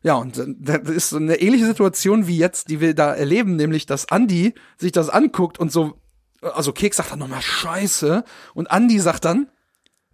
[0.04, 3.86] Ja, und das ist so eine ähnliche Situation wie jetzt, die wir da erleben, nämlich,
[3.86, 6.00] dass Andy sich das anguckt und so,
[6.42, 9.50] also Keks sagt dann nochmal Scheiße und Andy sagt dann,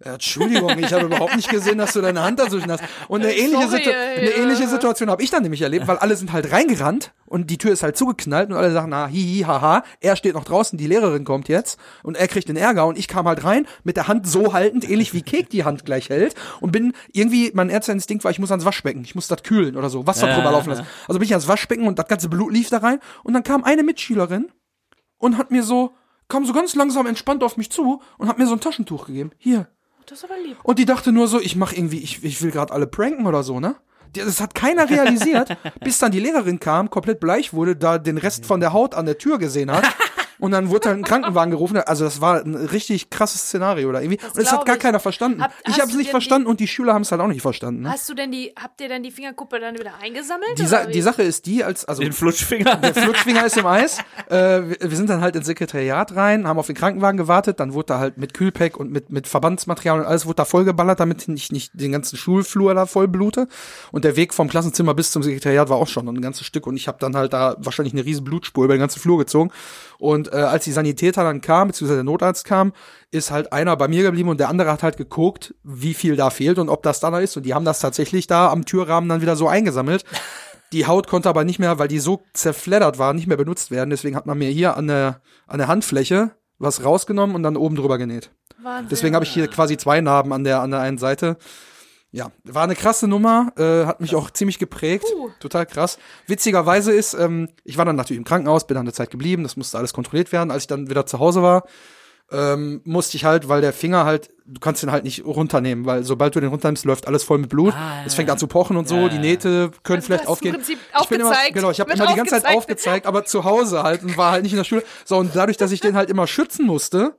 [0.04, 2.82] ja, Entschuldigung, ich habe überhaupt nicht gesehen, dass du deine Hand dazwischen hast.
[3.06, 5.98] Und eine ähnliche, Sorry, Situ ey, eine ähnliche Situation habe ich dann nämlich erlebt, weil
[5.98, 9.44] alle sind halt reingerannt und die Tür ist halt zugeknallt und alle sagen, na, hihi,
[9.44, 12.98] haha, er steht noch draußen, die Lehrerin kommt jetzt und er kriegt den Ärger und
[12.98, 16.08] ich kam halt rein mit der Hand so haltend, ähnlich wie Kek die Hand gleich
[16.08, 19.44] hält und bin irgendwie, mein erster Instinkt war, ich muss ans Waschbecken, ich muss das
[19.44, 20.86] kühlen oder so, Wasser Ja, drüber laufen lassen.
[21.06, 23.62] Also bin ich ans Waschbecken und das ganze Blut lief da rein und dann kam
[23.62, 24.50] eine Mitschülerin
[25.18, 25.94] und hat mir so,
[26.28, 29.30] kam so ganz langsam entspannt auf mich zu und hat mir so ein Taschentuch gegeben.
[29.38, 29.68] Hier,
[30.06, 30.56] Das ist aber lieb.
[30.62, 33.42] und die dachte nur so, ich mach irgendwie, ich, ich will gerade alle pranken oder
[33.42, 33.76] so, ne?
[34.12, 38.46] Das hat keiner realisiert, bis dann die Lehrerin kam, komplett bleich wurde, da den Rest
[38.46, 39.84] von der Haut an der Tür gesehen hat.
[40.44, 41.76] Und dann wurde halt ein Krankenwagen gerufen.
[41.78, 44.18] Also das war ein richtig krasses Szenario da irgendwie.
[44.22, 44.82] Und es hat gar ich.
[44.82, 45.42] keiner verstanden.
[45.42, 47.82] Hab- ich habe es nicht verstanden und die Schüler haben es halt auch nicht verstanden.
[47.82, 47.90] Ne?
[47.90, 50.58] Hast du denn die, habt ihr denn die Fingerkuppe dann wieder eingesammelt?
[50.58, 52.76] Die, oder Sa die Sache ist die, als also Den Flutschfinger.
[52.76, 53.98] der Flutschfinger ist im Eis.
[54.28, 57.72] Äh, wir, wir sind dann halt ins Sekretariat rein, haben auf den Krankenwagen gewartet, dann
[57.72, 61.26] wurde da halt mit Kühlpack und mit, mit Verbandsmaterial und alles wurde da vollgeballert, damit
[61.28, 63.48] ich nicht den ganzen Schulflur da voll blute.
[63.92, 66.76] Und der Weg vom Klassenzimmer bis zum Sekretariat war auch schon ein ganzes Stück und
[66.76, 69.50] ich habe dann halt da wahrscheinlich eine riesen Blutspur über den ganzen Flur gezogen.
[70.04, 72.74] Und äh, als die Sanitäter dann kam, beziehungsweise der Notarzt kam,
[73.10, 76.28] ist halt einer bei mir geblieben und der andere hat halt geguckt, wie viel da
[76.28, 77.38] fehlt und ob das da noch ist.
[77.38, 80.04] Und die haben das tatsächlich da am Türrahmen dann wieder so eingesammelt.
[80.74, 83.88] Die Haut konnte aber nicht mehr, weil die so zerfleddert war, nicht mehr benutzt werden.
[83.88, 87.76] Deswegen hat man mir hier an der, an der Handfläche was rausgenommen und dann oben
[87.76, 88.30] drüber genäht.
[88.62, 88.88] Wahnsinn.
[88.90, 91.38] Deswegen habe ich hier quasi zwei Narben an der, an der einen Seite.
[92.14, 95.04] Ja, war eine krasse Nummer, äh, hat mich auch ziemlich geprägt.
[95.04, 95.30] Puh.
[95.40, 95.98] Total krass.
[96.28, 99.56] Witzigerweise ist, ähm, ich war dann natürlich im Krankenhaus, bin dann eine Zeit geblieben, das
[99.56, 100.52] musste alles kontrolliert werden.
[100.52, 101.64] Als ich dann wieder zu Hause war,
[102.30, 106.04] ähm, musste ich halt, weil der Finger halt, du kannst den halt nicht runternehmen, weil
[106.04, 107.74] sobald du den runternimmst, läuft alles voll mit Blut.
[107.74, 109.18] Ah, es fängt an zu pochen und so, Ja, die.
[109.18, 110.54] Nähte können Also vielleicht hast im aufgehen.
[110.54, 112.56] Prinzip ich bin immer, genau, ich habe immer die ganze Zeit aufgezeigt.
[112.56, 114.84] aufgezeigt, aber zu Hause halt und war halt nicht in der Schule.
[115.04, 117.16] So, und dadurch, dass ich den halt immer schützen musste,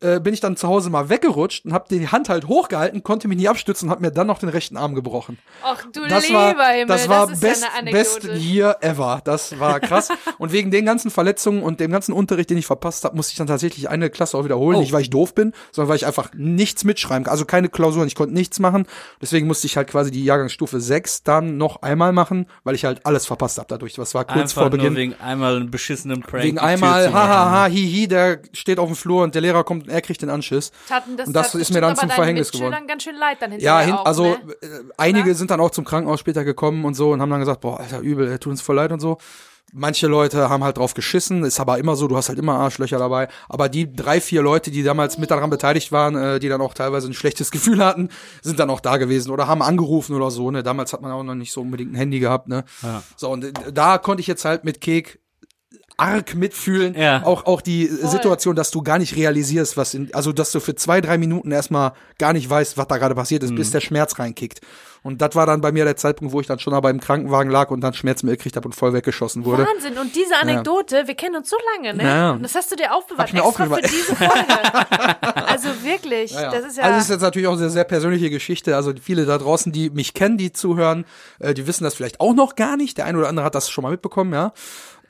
[0.00, 3.26] äh, bin ich dann zu Hause mal weggerutscht und habe die Hand halt hochgehalten, konnte
[3.26, 5.38] mich nie abstützen und habe mir dann noch den rechten Arm gebrochen.
[5.64, 9.20] Ach du Das lieber war, Himmel, das war ist best, ja eine best year ever.
[9.24, 10.10] Das war krass.
[10.38, 13.38] und wegen den ganzen Verletzungen und dem ganzen Unterricht, den ich verpasst habe, musste ich
[13.38, 14.76] dann tatsächlich eine Klasse auch wiederholen.
[14.76, 14.80] Oh.
[14.80, 17.32] Nicht, weil ich doof bin, sondern weil ich einfach nichts mitschreiben kann.
[17.32, 18.86] Also keine Klausuren, ich konnte nichts machen.
[19.20, 23.04] Deswegen musste ich halt quasi die Jahrgangsstufe 6 dann noch einmal machen, weil ich halt
[23.04, 23.94] alles verpasst habe dadurch.
[23.94, 24.92] Das war kurz Einfach vor Beginn.
[24.92, 26.44] nur wegen einmal einem beschissenen Prank.
[26.44, 30.00] Wegen einmal, hahaha, hihi, der steht auf dem Flur und der Lehrer kommt und er
[30.02, 30.70] kriegt den Anschiss.
[30.88, 32.88] Taten das, Und das ist mir dann zum aber Verhängnis deinen Mitschülern geworden.
[32.88, 34.38] ganz schön leid dann Ja, hinterher hin, auch, also ne?
[34.62, 35.34] äh, einige Oder?
[35.34, 38.00] sind dann auch zum Krankenhaus später gekommen und so und haben dann gesagt, boah, Alter,
[38.00, 39.18] übel, er tut uns voll leid und so.
[39.70, 42.98] Manche Leute haben halt drauf geschissen, ist aber immer so, du hast halt immer Arschlöcher
[42.98, 43.28] dabei.
[43.50, 46.72] Aber die drei, vier Leute, die damals mit daran beteiligt waren, äh, die dann auch
[46.72, 48.08] teilweise ein schlechtes Gefühl hatten,
[48.40, 50.50] sind dann auch da gewesen oder haben angerufen oder so.
[50.50, 50.62] Ne?
[50.62, 52.48] Damals hat man auch noch nicht so unbedingt ein Handy gehabt.
[52.48, 52.64] Ne?
[52.82, 53.02] Ja.
[53.16, 55.20] So, und äh, da konnte ich jetzt halt mit Kek
[55.98, 56.94] arg mitfühlen.
[56.94, 57.22] Ja.
[57.24, 60.74] Auch, auch die Situation, dass du gar nicht realisierst, was in, also dass du für
[60.74, 63.56] zwei, drei Minuten erstmal gar nicht weißt, was da gerade passiert ist, Mhm.
[63.56, 64.60] bis der Schmerz reinkickt.
[65.08, 67.50] Und das war dann bei mir der Zeitpunkt, wo ich dann schon aber im Krankenwagen
[67.50, 69.66] lag und dann Schmerzmittel gekriegt habe und voll weggeschossen wurde.
[69.66, 69.96] Wahnsinn.
[69.96, 72.02] Und diese Anekdote, wir kennen uns so lange, ne?
[72.04, 72.30] Ja, ja.
[72.32, 73.86] Und das hast du dir aufbewahrt, Hab ich mir extra aufbewahrt.
[73.86, 75.46] für diese Folge.
[75.48, 76.50] also wirklich, Ja, ja.
[76.50, 76.84] das ist ja...
[76.84, 78.76] Also es ist jetzt natürlich auch eine sehr persönliche Geschichte.
[78.76, 81.06] Also viele da draußen, die mich kennen, die zuhören,
[81.38, 82.98] äh, die wissen das vielleicht auch noch gar nicht.
[82.98, 84.52] Der eine oder andere hat das schon mal mitbekommen, ja.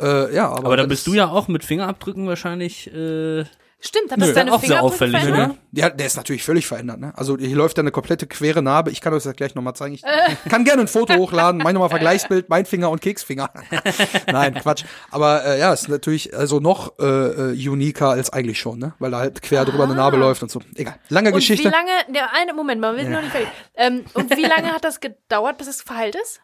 [0.00, 2.86] Äh, ja, aber, Aber dann das- bist du ja auch mit Fingerabdrücken wahrscheinlich.
[2.94, 3.44] Äh,
[3.80, 4.26] Stimmt, hat Nö.
[4.26, 5.48] das deine Auch sehr auffällig, verändert?
[5.50, 5.58] ne?
[5.70, 6.98] Ja, der ist natürlich völlig verändert.
[6.98, 7.12] Ne?
[7.16, 8.90] Also hier läuft da eine komplette quere Narbe.
[8.90, 9.94] Ich kann euch das gleich nochmal zeigen.
[9.94, 10.02] Ich
[10.50, 11.60] kann gerne ein Foto hochladen.
[11.62, 13.50] Mein nochmal Vergleichsbild, mein Finger und Keksfinger.
[14.32, 14.84] Nein, Quatsch.
[15.12, 18.94] Aber äh, ja, ist natürlich also noch äh, äh, uniker als eigentlich schon, ne?
[18.98, 20.60] Weil da halt quer drüber eine Narbe läuft und so.
[20.74, 20.96] Egal.
[21.08, 21.68] Lange Und Geschichte.
[21.68, 23.48] wie lange, der eine, Moment mal, wir sind noch nicht fertig.
[23.76, 26.40] Ähm, und wie lange hat das gedauert, bis es verheilt ist?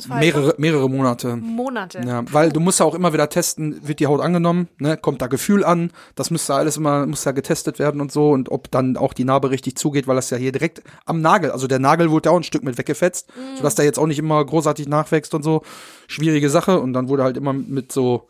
[0.00, 1.36] Verheilt Mehrere, mehrere Monate.
[1.36, 2.00] Monate.
[2.06, 5.22] Ja, weil du musst ja auch immer wieder testen, wird die Haut angenommen, ne, kommt
[5.22, 8.70] da Gefühl an, das müsste alles immer, muss ja getestet werden und so und ob
[8.70, 11.78] dann auch die Narbe richtig zugeht, weil das ja hier direkt am Nagel, also der
[11.78, 13.56] Nagel wurde ja auch ein Stück mit weggefetzt, Mhm.
[13.56, 15.62] sodass der jetzt auch nicht immer großartig nachwächst und so.
[16.08, 18.28] Schwierige Sache und dann wurde halt immer mit so,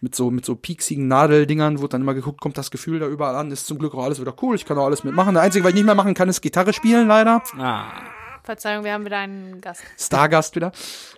[0.00, 3.36] mit so, mit so pieksigen Nadeldingern wurde dann immer geguckt, kommt das Gefühl da überall
[3.36, 5.34] an, ist zum Glück auch alles wieder cool, ich kann auch alles mitmachen.
[5.34, 7.42] Der Einzige, was ich nicht mehr machen kann, ist Gitarre spielen, leider.
[7.58, 7.84] ah,
[8.44, 9.82] Verzeihung, wir haben wieder einen Gast.
[9.98, 10.70] Stargast wieder.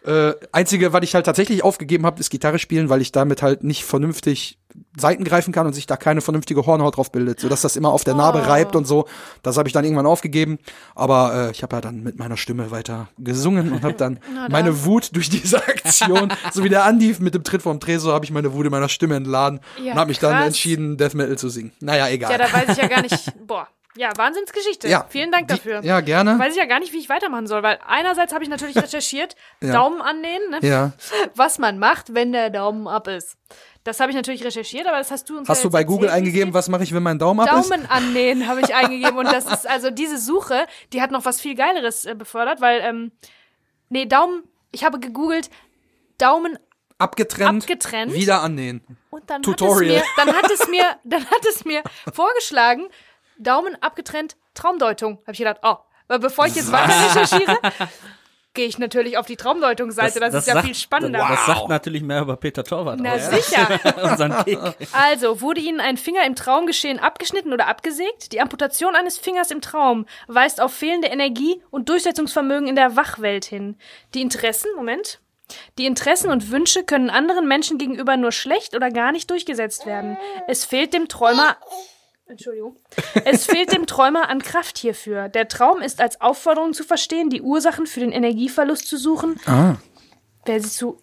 [0.05, 3.65] Äh, einzige, was ich halt tatsächlich aufgegeben habe, ist Gitarre spielen, weil ich damit halt
[3.65, 4.59] nicht vernünftig
[4.97, 8.05] Seiten greifen kann und sich da keine vernünftige Hornhaut drauf bildet, sodass das immer auf
[8.05, 8.49] der Narbe Oh.
[8.49, 9.07] reibt und so.
[9.43, 10.59] Das habe ich dann irgendwann aufgegeben.
[10.95, 14.71] Aber äh, ich habe ja dann mit meiner Stimme weiter gesungen und habe dann meine
[14.71, 14.85] dann.
[14.85, 18.31] Wut durch diese Aktion, so wie der Andi mit dem Tritt vom Tresor, habe ich
[18.31, 20.47] meine Wut in meiner Stimme entladen Ja, und habe mich dann krass.
[20.49, 21.73] entschieden, Death Metal zu singen.
[21.81, 22.31] Naja, egal.
[22.33, 23.33] Ja, da weiß ich ja gar nicht.
[23.47, 23.67] Boah.
[23.97, 24.89] Ja, Wahnsinnsgeschichte.
[24.89, 25.81] Ja, Vielen Dank die- dafür.
[25.83, 26.39] Ja, gerne.
[26.39, 29.35] Weiß ich ja gar nicht, wie ich weitermachen soll, weil einerseits habe ich natürlich recherchiert,
[29.63, 29.73] Ja.
[29.73, 30.59] Daumen annähen, ne?
[30.63, 30.93] Ja.
[31.35, 33.37] was man macht, wenn der Daumen ab ist.
[33.85, 36.09] Das habe ich natürlich recherchiert, aber das hast du uns Hast ja du bei Google
[36.09, 37.71] erzählt, eingegeben, was mache ich, wenn mein Daumen ab ist?
[37.71, 41.41] Daumen annähen habe ich eingegeben und das ist also diese Suche, die hat noch was
[41.41, 43.13] viel Geileres äh, befördert, weil ähm,
[43.89, 45.51] nee Daumen, ich habe gegoogelt
[46.19, 46.59] Daumen
[46.99, 48.15] Abgetrennt, Abgetrennt.
[48.15, 48.81] wieder annähen.
[49.11, 50.01] und dann Tutorial.
[50.01, 51.83] hat es mir, dann hat es mir, dann hat es mir
[52.13, 52.87] vorgeschlagen
[53.39, 55.19] Daumen abgetrennt Traumdeutung.
[55.23, 55.77] Habe ich gedacht, oh,
[56.09, 57.59] bevor ich jetzt weiter recherchiere,
[58.57, 60.19] gehe ich natürlich auf die Traumdeutungsseite.
[60.19, 61.25] Das, ist ja sagt, viel spannender.
[61.29, 63.31] Das sagt natürlich mehr über Peter Torwart Na aus.
[63.31, 63.69] sicher.
[64.03, 64.59] Unseren Kick.
[64.93, 68.33] Also, wurde Ihnen ein Finger im Traumgeschehen abgeschnitten oder abgesägt?
[68.33, 73.45] Die Amputation eines Fingers im Traum weist auf fehlende Energie und Durchsetzungsvermögen in der Wachwelt
[73.45, 73.77] hin.
[74.15, 75.21] Die Interessen, Moment.
[75.79, 80.17] Die Interessen und Wünsche können anderen Menschen gegenüber nur schlecht oder gar nicht durchgesetzt werden.
[80.49, 81.57] Es fehlt dem Träumer.
[82.29, 82.77] Entschuldigung.
[83.25, 85.29] Es fehlt dem Träumer an Kraft hierfür.
[85.29, 89.39] Der Traum ist als Aufforderung zu verstehen, die Ursachen für den Energieverlust zu suchen.
[89.47, 89.77] Ah.
[90.45, 90.99] Wer sie zu.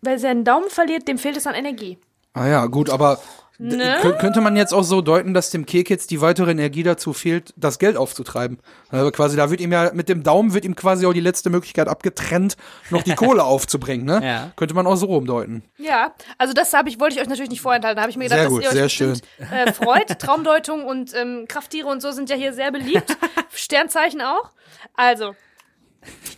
[0.00, 1.98] Wer seinen Daumen verliert, dem fehlt es an Energie.
[2.34, 3.20] Ah ja, gut, aber
[3.58, 3.98] Ne?
[4.02, 7.12] kö- könnte man jetzt auch so deuten, dass dem Kek jetzt die weitere Energie dazu
[7.12, 8.58] fehlt, das Geld aufzutreiben?
[8.90, 11.48] Also quasi, da wird ihm ja mit dem Daumen wird ihm quasi auch die letzte
[11.50, 12.56] Möglichkeit abgetrennt,
[12.90, 14.20] noch die Kohle aufzubringen, ne?
[14.26, 14.52] Ja.
[14.56, 15.62] Könnte man auch so rumdeuten.
[15.78, 17.96] Ja, also das habe ich, wollte ich euch natürlich nicht vorenthalten.
[17.96, 20.18] Da habe ich mir gedacht, Sehr dass gut, ihr euch sehr bestimmt, Äh, freut.
[20.18, 23.16] Traumdeutung und ähm, Krafttiere und so sind ja hier sehr beliebt.
[23.54, 24.50] Sternzeichen auch.
[24.94, 25.34] Also,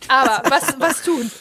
[0.07, 1.31] aber was, was tun?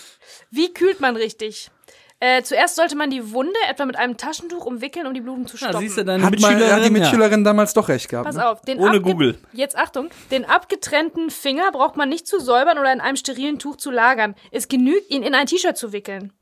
[0.50, 1.70] Wie kühlt man richtig?
[2.20, 5.56] Äh, zuerst sollte man die Wunde etwa mit einem Taschentuch umwickeln, um die Blutung zu
[5.56, 5.80] Ja, stoppen.
[5.80, 6.90] siehst du, deine Hat, mal, Mitschülerin, hat die ja.
[6.90, 8.26] Mitschülerin damals doch recht gehabt.
[8.26, 8.48] Pass ne?
[8.48, 9.38] auf, den Ohne Google.
[9.52, 13.76] Jetzt Achtung, den abgetrennten Finger braucht man nicht zu säubern oder in einem sterilen Tuch
[13.76, 14.34] zu lagern.
[14.52, 16.32] Es genügt, ihn in ein T-Shirt zu wickeln.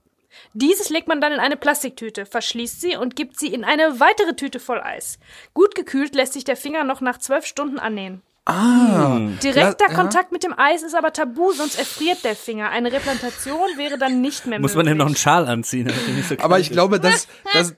[0.54, 4.34] Dieses legt man dann in eine Plastiktüte, verschließt sie und gibt sie in eine weitere
[4.34, 5.18] Tüte voll Eis.
[5.52, 8.22] Gut gekühlt lässt sich der Finger noch nach zwölf Stunden annähen.
[8.44, 9.94] Ah, Direkter Ja, ja.
[9.94, 12.70] Kontakt mit dem Eis ist aber tabu, sonst erfriert der Finger.
[12.70, 14.98] Eine Replantation wäre dann nicht mehr Muss man denn möglich.
[14.98, 15.86] noch einen Schal anziehen?
[16.16, 17.74] nicht so aber ich glaube, das, das,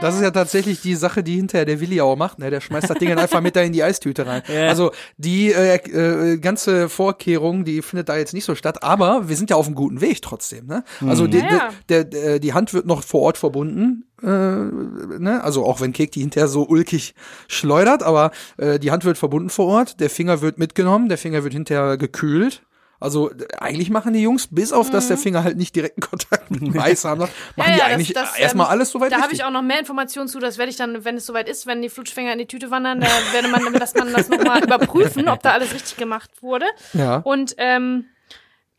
[0.00, 2.38] das ist ja tatsächlich die Sache, die hinterher der Willi auch macht.
[2.38, 2.48] Ne?
[2.50, 4.42] Der schmeißt das Ding dann einfach mit da in die Eistüte rein.
[4.48, 4.68] Ja.
[4.68, 8.82] Also die äh, äh, ganze Vorkehrung, die findet da jetzt nicht so statt.
[8.82, 10.66] Aber wir sind ja auf einem guten Weg trotzdem.
[10.66, 10.84] Ne?
[11.06, 11.68] Also die, Ja.
[11.90, 14.05] der, der, die Hand wird noch vor Ort verbunden.
[14.22, 15.40] Äh, ne?
[15.42, 17.14] Also auch wenn Kek die hinterher so ulkig
[17.48, 21.42] schleudert, aber äh, die Hand wird verbunden vor Ort, der Finger wird mitgenommen, der Finger
[21.44, 22.62] wird hinterher gekühlt.
[22.98, 26.62] Also eigentlich machen die Jungs, bis auf dass der Finger halt nicht direkten Kontakt mit
[26.62, 27.62] dem Eis haben, machen Mhm.
[27.62, 29.60] Ja, die ja, das- eigentlich das, erstmal ähm, alles soweit Da habe ich auch noch
[29.60, 30.38] mehr Informationen zu.
[30.38, 33.00] Das werde ich dann, wenn es soweit ist, wenn die Flutschfinger in die Tüte wandern,
[33.00, 36.64] da werde man, dass man das nochmal überprüfen, ob da alles richtig gemacht wurde.
[36.94, 37.18] Ja.
[37.18, 38.06] Und ähm,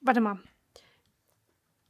[0.01, 0.39] warte mal.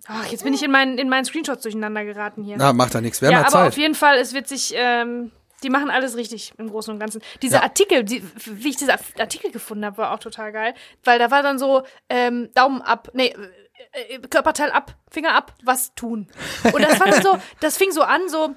[0.08, 2.56] Ach, jetzt bin ich in meinen, in meinen Screenshots durcheinander geraten hier.
[2.58, 3.22] Na, macht da nichts.
[3.22, 3.68] Wir ja, haben ja aber Zeit.
[3.70, 5.32] auf jeden Fall, es wird sich, ähm,
[5.64, 7.22] die machen alles richtig im Großen und Ganzen.
[7.42, 7.64] Dieser Ja.
[7.64, 11.44] Artikel, die, wie ich diesen Artikel gefunden habe, war auch total geil, weil da war
[11.44, 13.34] dann so ähm, Daumen ab, nee,
[13.92, 16.28] äh, äh, Körperteil ab, Finger ab, was tun.
[16.64, 18.56] Und das war dann so, das fing so an, so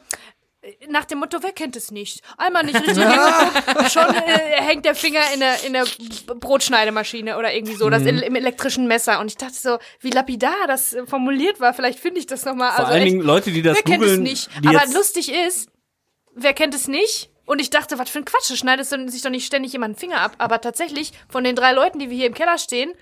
[0.89, 2.21] nach dem Motto, wer kennt es nicht?
[2.37, 2.97] Einmal nicht richtig
[3.93, 5.87] schon äh, hängt der Finger in der, in der
[6.35, 7.91] Brotschneidemaschine oder irgendwie so, Mhm.
[7.91, 9.21] das im elektrischen Messer.
[9.21, 12.71] Und ich dachte so, wie lapidar das äh, formuliert war, vielleicht finde ich das nochmal.
[12.73, 14.51] Vor also allen echt, Dingen Leute, die das Wer kennt es nicht?
[14.67, 15.71] Aber lustig ist,
[16.35, 17.31] wer kennt es nicht?
[17.47, 19.99] Und ich dachte, was für ein Quatsch, das schneidet sich doch nicht ständig jemand den
[19.99, 20.35] Finger ab.
[20.39, 22.93] Aber tatsächlich, von den drei Leuten, die wir hier im Keller stehen,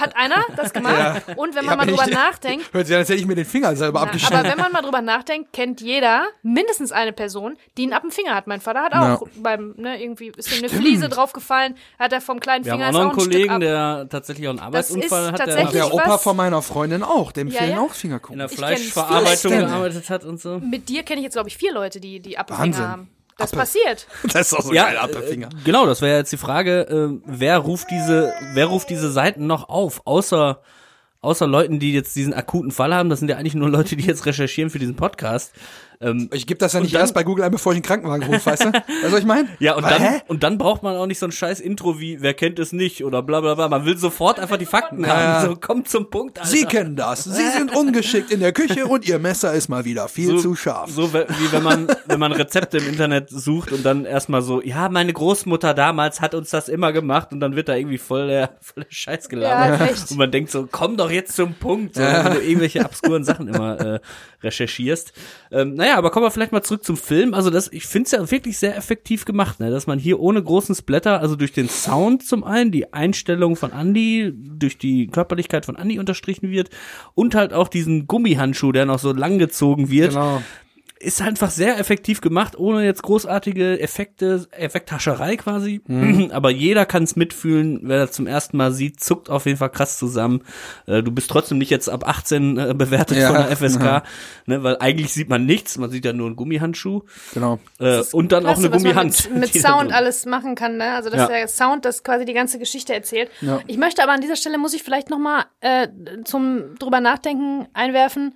[0.00, 1.22] hat einer das gemacht.
[1.36, 3.34] Und wenn man Ja, mal drüber ich- nachdenkt, Hört sich an, als hätte ich mir
[3.34, 4.36] den Finger selber na, abgeschnitten.
[4.36, 8.10] aber wenn man mal drüber nachdenkt, kennt jeder mindestens eine Person, die einen ab dem
[8.10, 8.46] Finger hat.
[8.46, 9.14] Mein Vater hat Ja.
[9.14, 12.78] auch beim, ne, irgendwie ist ihm eine Fliese draufgefallen, hat er vom kleinen wir haben
[12.80, 13.60] Finger auch noch einen ein Stück Kollegen, ab.
[13.60, 17.48] der tatsächlich auch einen Arbeitsunfall hat, der der Opa was- von meiner Freundin auch, dem
[17.48, 17.80] Ja, fehlen ja.
[17.80, 18.38] auch in Fingerkuppen.
[18.38, 20.58] der Ich kenn Fleischverarbeitung gearbeitet hat und so.
[20.58, 22.56] Mit dir kenne ich jetzt, glaube ich, vier Leute, die, die ab dem.
[22.56, 23.08] Finger haben.
[23.38, 23.60] Das Appe.
[23.60, 24.06] passiert.
[24.32, 25.48] Das ist auch so Ja, geil, äh, Appelfinger.
[25.64, 29.68] genau, das wäre jetzt die Frage, äh, wer ruft diese, wer ruft diese Seiten noch
[29.68, 30.60] auf, außer
[31.22, 34.04] außer Leuten, die jetzt diesen akuten Fall haben, das sind ja eigentlich nur Leute, die
[34.04, 35.52] jetzt recherchieren für diesen Podcast.
[36.00, 38.26] Ähm, Ich gebe das ja nicht dann- erst bei Google ein, bevor ich einen Krankenwagen
[38.26, 38.72] rufe, weißt du?
[39.02, 39.48] Weißt du, ich meine?
[39.60, 40.20] ja, und dann, hä?
[40.28, 43.04] und dann braucht man auch nicht so ein scheiß Intro wie, wer kennt es nicht
[43.04, 43.68] oder bla bla bla.
[43.68, 45.08] Man will sofort einfach die Fakten Ja,
[45.40, 45.46] haben.
[45.50, 46.50] So, kommt zum Punkt, Alter.
[46.50, 47.24] Sie kennen das.
[47.24, 50.90] Sie sind ungeschickt in der Küche und Ihr Messer ist mal wieder viel zu scharf.
[50.90, 54.88] So wie wenn man, wenn man Rezepte im Internet sucht und dann erstmal so, ja,
[54.88, 58.50] meine Großmutter damals hat uns das immer gemacht und dann wird da irgendwie voll der,
[58.60, 59.80] voll der Scheiß gelabert.
[59.80, 60.04] Ja.
[60.10, 63.48] Und man denkt so, komm doch jetzt zum Punkt, so, wenn du irgendwelche obskuren Sachen
[63.48, 64.00] immer äh,
[64.42, 65.12] recherchierst.
[65.50, 67.32] Ähm, naja, aber kommen wir vielleicht mal zurück zum Film.
[67.32, 69.70] Also das, ich finde es ja wirklich sehr effektiv gemacht, ne?
[69.70, 73.70] dass man hier ohne großen Splatter, also durch den Sound zum einen, die Einstellung von
[73.70, 76.70] Andy, durch die Körperlichkeit von Andy unterstrichen wird
[77.14, 80.42] und halt auch diesen Gummihandschuh, der noch so lang gezogen wird Genau.
[80.98, 85.82] Ist einfach sehr effektiv gemacht, ohne jetzt großartige Effekte, Effekthascherei quasi.
[85.86, 86.30] Mhm.
[86.32, 89.70] Aber jeder kann es mitfühlen, wer das zum ersten Mal sieht, zuckt auf jeden Fall
[89.70, 90.42] krass zusammen.
[90.86, 94.02] Äh, du bist trotzdem nicht jetzt ab 18 äh, bewertet Ja, von der FSK, ja.
[94.46, 97.02] ne, weil eigentlich sieht man nichts, man sieht ja nur einen Gummihandschuh
[97.34, 97.58] Genau.
[97.78, 99.30] äh, und dann auch eine was man Gummihand.
[99.32, 100.92] Mit, mit Sound alles machen kann, ne?
[100.94, 101.28] Also dass Ja.
[101.28, 103.30] der Sound das quasi die ganze Geschichte erzählt.
[103.42, 103.60] Ja.
[103.66, 105.88] Ich möchte aber an dieser Stelle muss ich vielleicht noch mal äh,
[106.24, 108.34] zum drüber nachdenken einwerfen.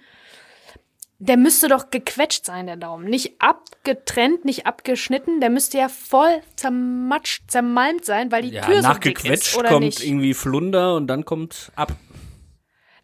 [1.22, 3.04] Der müsste doch gequetscht sein, der Daumen.
[3.04, 5.40] Nicht abgetrennt, nicht abgeschnitten.
[5.40, 9.56] Der müsste ja voll zermatscht, zermalmt sein, weil die ja, Tür so dick nachgequetscht ist,
[9.58, 10.02] oder kommt nicht?
[10.02, 11.92] irgendwie Flunder und dann kommt ab.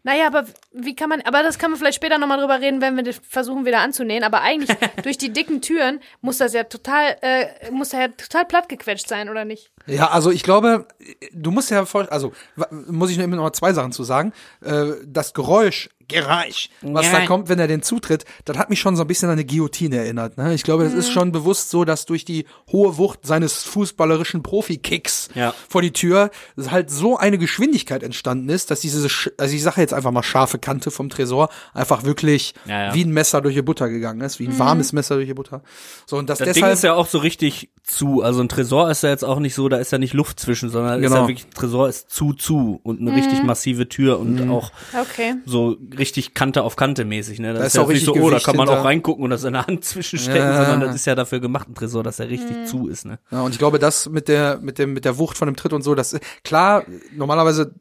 [0.07, 2.97] Naja, aber wie kann man, aber das kann man vielleicht später nochmal drüber reden, wenn
[2.97, 4.23] wir versuchen wieder anzunähen.
[4.23, 4.71] Aber eigentlich
[5.03, 9.09] durch die dicken Türen muss das ja total, äh, muss er ja total platt gequetscht
[9.09, 9.73] sein, oder nicht?
[9.87, 10.87] Ja, also ich glaube,
[11.33, 12.33] du musst ja voll, also
[12.71, 14.33] muss ich nur immer noch mal zwei Sachen zu sagen.
[14.65, 17.27] Äh, das Geräusch, Geräusch, was da Ja.
[17.27, 19.97] kommt, wenn er den zutritt, das hat mich schon so ein bisschen an eine Guillotine
[19.97, 20.37] erinnert.
[20.39, 20.55] Ne?
[20.55, 20.99] Ich glaube, das Mhm.
[21.01, 25.55] ist schon bewusst so, dass durch die hohe Wucht seines fußballerischen Profikicks Ja.
[25.69, 26.31] vor die Tür
[26.71, 30.59] halt so eine Geschwindigkeit entstanden ist, dass diese, also ich sage jetzt einfach mal scharfe
[30.59, 32.95] Kante vom Tresor einfach wirklich Ja, ja.
[32.95, 35.63] wie ein Messer durch die Butter gegangen ist, wie ein warmes Messer durch die Butter.
[36.07, 38.23] So und das, Das Ding deshalb ist ja auch so richtig zu.
[38.23, 40.71] Also ein Tresor ist ja jetzt auch nicht so, da ist ja nicht Luft zwischen,
[40.71, 41.23] sondern ist Genau.
[41.23, 45.35] ja wirklich, Tresor ist zu, zu und eine richtig massive Tür und auch Okay.
[45.45, 47.53] so richtig Kante auf Kante mäßig, ne?
[47.53, 48.81] Das Da ist ja auch nicht so, richtig oh, da Gewicht kann man hinter.
[48.81, 50.65] auch reingucken und das in der Hand zwischenstecken, Ja.
[50.67, 53.19] sondern das ist ja dafür gemacht, ein Tresor, dass er richtig zu ist, ne?
[53.31, 55.73] Ja, und ich glaube, das mit der, mit dem, mit der Wucht von dem Tritt
[55.73, 57.75] und so, das, klar, normalerweise,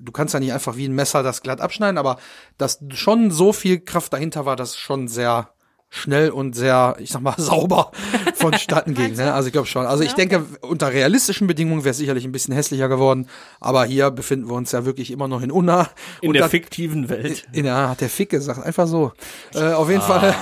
[0.00, 2.18] du kannst ja nicht einfach wie ein Messer das glatt abschneiden, aber
[2.56, 5.50] dass schon so viel Kraft dahinter war, das schon sehr
[5.90, 7.92] schnell und sehr, ich sag mal, sauber
[8.38, 9.14] vonstatten ging.
[9.14, 9.32] Ne?
[9.34, 9.86] Also ich glaube schon.
[9.86, 13.28] Also ich denke, unter realistischen Bedingungen wäre es sicherlich ein bisschen hässlicher geworden,
[13.60, 15.88] aber hier befinden wir uns ja wirklich immer noch in Unna.
[16.20, 17.46] In und der da- fiktiven Welt.
[17.52, 19.12] in der, hat der Fick gesagt, einfach so.
[19.54, 20.34] Äh, auf jeden Fall.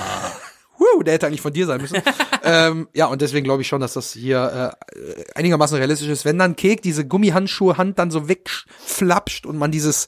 [1.03, 2.01] Der hätte eigentlich von dir sein müssen.
[2.43, 6.25] ähm, ja, und deswegen glaube ich schon, dass das hier äh, einigermaßen realistisch ist.
[6.25, 10.07] Wenn dann Kek diese Gummihandschuhe Hand dann so wegflapscht und man dieses,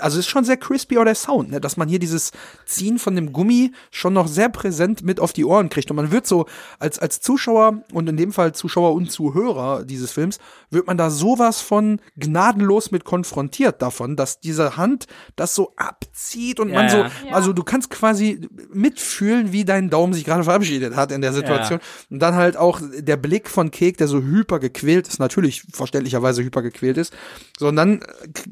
[0.00, 1.60] also es ist schon sehr crispy auch der Sound, ne?
[1.60, 2.32] dass man hier dieses
[2.66, 5.90] Ziehen von dem Gummi schon noch sehr präsent mit auf die Ohren kriegt.
[5.90, 6.46] Und man wird so
[6.78, 10.38] als, als Zuschauer und in dem Fall Zuschauer und Zuhörer dieses Films,
[10.70, 16.60] wird man da sowas von gnadenlos mit konfrontiert davon, dass diese Hand das so abzieht
[16.60, 16.96] und Ja, man so.
[16.96, 17.10] Ja.
[17.32, 21.80] also du kannst quasi mitfühlen, wie dein Daumen sich gerade verabschiedet hat in der Situation.
[22.10, 26.42] Und dann halt auch der Blick von Kek, der so hyper gequält ist, natürlich verständlicherweise
[26.42, 27.12] hyper gequält ist.
[27.58, 28.00] So, und dann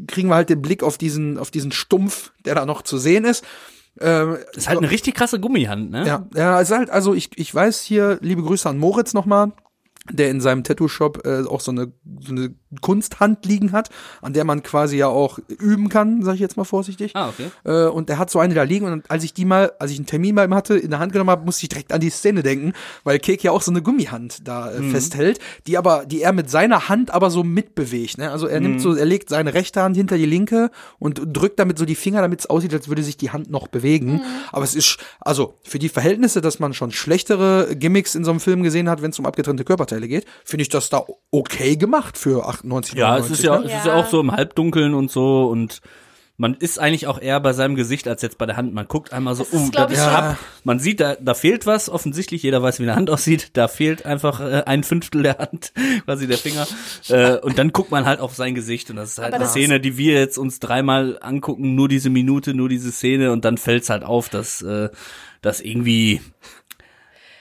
[0.07, 3.24] kriegen wir halt den Blick auf diesen, auf diesen Stumpf, der da noch zu sehen
[3.24, 3.44] ist.
[4.00, 6.07] Ähm, ist halt eine richtig krasse Gummihand, ne?
[6.07, 9.52] ja, ja, es ist halt, also ich, ich weiß hier, liebe Grüße an Moritz nochmal,
[10.11, 13.90] der in seinem Tattoo-Shop äh, auch so eine, so eine Kunsthand liegen hat,
[14.23, 17.12] an der man quasi ja auch üben kann, sag ich jetzt mal vorsichtig.
[17.14, 17.51] Ah, okay.
[17.64, 19.99] Äh, und der hat so eine da liegen und als ich die mal, als ich
[19.99, 22.11] einen Termin bei ihm hatte, in der Hand genommen habe, musste ich direkt an die
[22.11, 22.73] Szene denken,
[23.05, 26.51] weil Kek ja auch so eine Gummihand da äh, festhält, die aber, die er mit
[26.51, 28.18] seiner Hand aber so mitbewegt.
[28.18, 28.31] Ne?
[28.31, 31.79] Also er nimmt so, er legt seine rechte Hand hinter die linke und drückt damit
[31.79, 34.21] so die Finger, damit es aussieht, als würde sich die Hand noch bewegen.
[34.53, 38.40] Aber es ist, also für die Verhältnisse, dass man schon schlechtere Gimmicks in so einem
[38.40, 42.17] Film gesehen hat, wenn es um abgetrennte Körperteile geht, finde ich das da okay gemacht
[42.17, 44.01] für 98, Ja, es ist ja, 99, es ist ja Ja.
[44.01, 45.81] auch so im Halbdunkeln und so und
[46.41, 48.73] man ist eigentlich auch eher bei seinem Gesicht als jetzt bei der Hand.
[48.73, 50.39] Man guckt einmal so, ist, uh, das ist ab.
[50.63, 51.89] Man sieht, da, da fehlt was.
[51.91, 53.51] Offensichtlich, jeder weiß, wie eine Hand aussieht.
[53.57, 55.73] Da fehlt einfach äh, ein Fünftel der Hand,
[56.05, 56.69] quasi der Finger.
[57.09, 59.51] Äh, und dann guckt man halt auf sein Gesicht und das ist halt Aber eine
[59.51, 63.59] Szene, die wir jetzt uns dreimal angucken, nur diese Minute, nur diese Szene und dann
[63.59, 64.91] fällt's halt auf, dass äh,
[65.43, 66.21] das irgendwie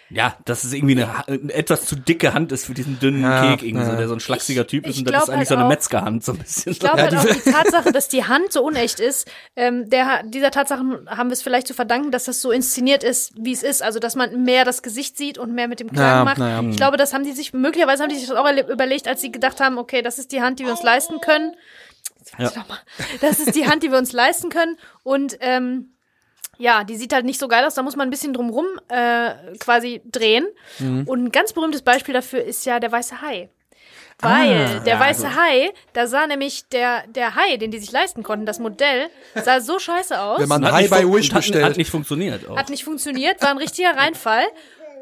[0.10, 3.42] ja, dass es irgendwie eine, eine etwas zu dicke Hand ist für diesen dünnen Ja,
[3.56, 3.98] Kek, irgendwie so, ja.
[3.98, 5.70] der so ein schlachsiger Typ ist ich und das ist eigentlich halt so eine auch-
[5.70, 6.72] Metzgerhand so ein bisschen.
[6.72, 9.90] Ich glaube Ja, halt die- auch die Tatsache, dass die Hand so unecht ist, ähm,
[9.90, 13.52] der, dieser Tatsache haben wir es vielleicht zu verdanken, dass das so inszeniert ist, wie
[13.52, 13.84] es ist.
[13.84, 16.38] Also, dass man mehr das Gesicht sieht und mehr mit dem Kragen Ja, macht.
[16.38, 16.70] na ja.
[16.70, 19.22] Ich glaube, das haben die sich, möglicherweise haben die sich das auch erle- überlegt, als
[19.22, 21.54] sie gedacht haben, okay, das ist die Hand, die wir uns leisten können.
[22.20, 22.66] Jetzt warte Ja.
[23.22, 24.78] Das ist die Hand, die wir uns leisten können.
[25.04, 25.94] Und ähm,
[26.58, 27.76] ja, die sieht halt nicht so geil aus.
[27.76, 30.48] Da muss man ein bisschen drumrum äh, quasi drehen.
[30.80, 31.04] Mhm.
[31.08, 33.50] Und ein ganz berühmtes Beispiel dafür ist ja der weiße Hai.
[34.20, 35.36] Weil der ja, weiße gut.
[35.36, 39.62] Hai, da sah nämlich der, der Hai, den die sich leisten konnten, das Modell, sah
[39.62, 40.40] so scheiße aus.
[40.40, 41.64] Wenn man nicht bei Wish hat, bestellt.
[41.64, 42.58] Hat nicht funktioniert auch.
[42.58, 44.44] hat nicht funktioniert, war ein richtiger Reinfall,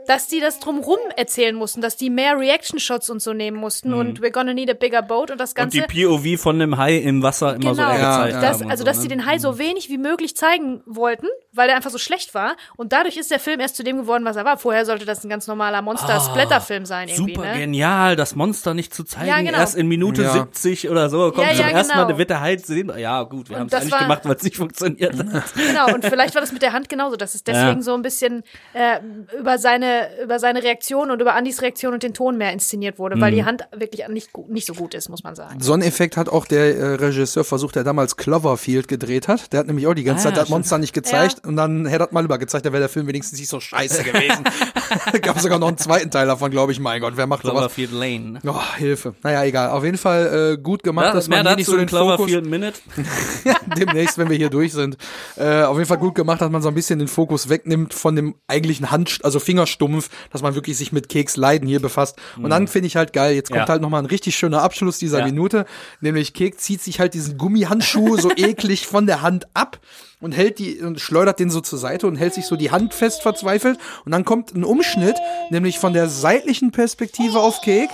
[0.08, 4.22] dass die das drumrum erzählen mussten, dass die mehr Reaction-Shots und so nehmen mussten und
[4.22, 5.63] we're gonna need a bigger boat und das Mhm.
[5.63, 5.88] und Ganze.
[5.88, 8.70] die POV von dem Hai im Wasser immer so Genau, gezeigt Ja, das, haben.
[8.70, 9.02] also so, dass ne?
[9.04, 12.56] sie den Hai so wenig wie möglich zeigen wollten, weil der einfach so schlecht war.
[12.76, 14.58] Und dadurch ist der Film erst zu dem geworden, was er war.
[14.58, 17.34] Vorher sollte das ein ganz normaler Monster-Splatter-Film sein irgendwie.
[17.36, 17.60] Super ne?
[17.60, 19.28] genial, das Monster nicht zu zeigen.
[19.28, 19.58] Ja, genau.
[19.58, 20.34] Erst in Minute Ja.
[20.34, 22.02] 70 oder so kommt Ja, zum ja, ersten genau.
[22.04, 22.91] Mal, der wird der Hai sehen.
[22.98, 25.44] Ja, gut, wir haben es das eigentlich war- gemacht, weil es nicht funktioniert hat.
[25.56, 27.82] Genau, und vielleicht war das mit der Hand genauso, dass es deswegen Ja.
[27.82, 29.00] so ein bisschen äh,
[29.39, 33.19] über seine über seine Reaktion und über Andys Reaktion und den Ton mehr inszeniert wurde,
[33.19, 33.36] weil Mhm.
[33.36, 35.60] die Hand wirklich nicht, nicht so gut ist, muss man sagen.
[35.62, 39.51] So einen Effekt hat auch der äh, Regisseur versucht, der damals Cloverfield gedreht hat.
[39.53, 41.86] Der hat nämlich auch die ganze Ah, Zeit ja, das Monster nicht gezeigt und dann
[41.86, 44.43] hätte er das mal übergezeigt, dann wäre der Film wenigstens nicht so scheiße gewesen.
[45.21, 46.79] Gab sogar noch einen zweiten Teil davon, glaube ich.
[46.79, 47.53] Mein Gott, wer macht sowas?
[47.73, 48.31] Cloverfield Lane.
[48.31, 48.39] ne?
[48.47, 49.15] Oh, Hilfe.
[49.23, 49.69] Naja, egal.
[49.69, 52.45] Auf jeden Fall äh, gut gemacht, Ja, dass man hier nicht so den Fokus Cloverfield
[52.45, 52.79] Minute.
[53.77, 54.97] demnächst, wenn wir hier durch sind.
[55.38, 58.15] Äh, auf jeden Fall gut gemacht, dass man so ein bisschen den Fokus wegnimmt von
[58.15, 59.39] dem eigentlichen Hand, also
[59.86, 62.17] Fingerstumpf, dass man wirklich sich mit Keks Leiden hier befasst.
[62.38, 63.67] Und dann finde ich halt geil, jetzt kommt Ja.
[63.67, 65.26] halt nochmal ein richtig schöner Abschluss dieser Ja.
[65.26, 65.65] Minute,
[66.02, 69.80] nämlich Keks zieht sich halt diesen Gummihandschuh so eklig von der Hand ab
[70.19, 72.93] und hält die und schleudert den so zur Seite und hält sich so die Hand
[72.93, 75.17] fest verzweifelt und dann kommt ein Umschnitt,
[75.50, 77.89] nämlich von der seitlichen Perspektive auf Kek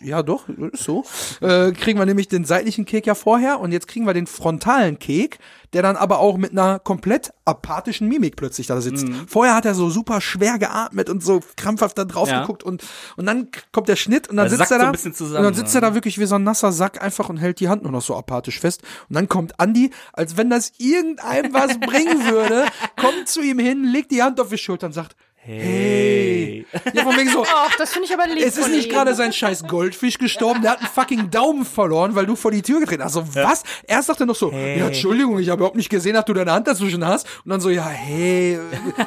[0.00, 1.04] ja, doch, ist so.
[1.40, 4.98] Äh, kriegen wir nämlich den seitlichen Kek ja vorher und jetzt kriegen wir den frontalen
[4.98, 5.38] Kek,
[5.72, 9.06] der dann aber auch mit einer komplett apathischen Mimik plötzlich da sitzt.
[9.26, 12.40] Vorher hat er so super schwer geatmet und so krampfhaft da drauf Ja.
[12.42, 12.84] geguckt und,
[13.16, 15.44] und dann kommt der Schnitt und dann Er sitzt er so da bisschen zusammen, und
[15.44, 15.80] dann sitzt ja.
[15.80, 18.02] er da wirklich wie so ein nasser Sack einfach und hält die Hand nur noch
[18.02, 22.66] so apathisch fest und dann kommt Andi, als wenn das irgendeinem was bringen würde,
[22.96, 25.16] kommt zu ihm hin, legt die Hand auf die Schulter und sagt,
[25.46, 26.64] Hey.
[26.94, 29.32] Ja, von wegen so, Ach, das finde ich aber lieb es ist nicht gerade sein
[29.32, 33.04] scheiß Goldfisch gestorben, der hat einen fucking Daumen verloren, weil du vor die Tür getreten
[33.04, 33.16] hast.
[33.16, 33.62] Also was?
[33.86, 36.52] Erst sagt er noch so, ja, Entschuldigung, ich habe überhaupt nicht gesehen, dass du deine
[36.52, 37.26] Hand dazwischen hast.
[37.44, 38.58] Und dann so, ja, hey,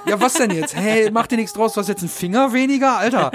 [0.08, 0.76] ja, was denn jetzt?
[0.76, 2.98] Hey, mach dir nichts draus, was jetzt ein Finger weniger?
[2.98, 3.32] Alter,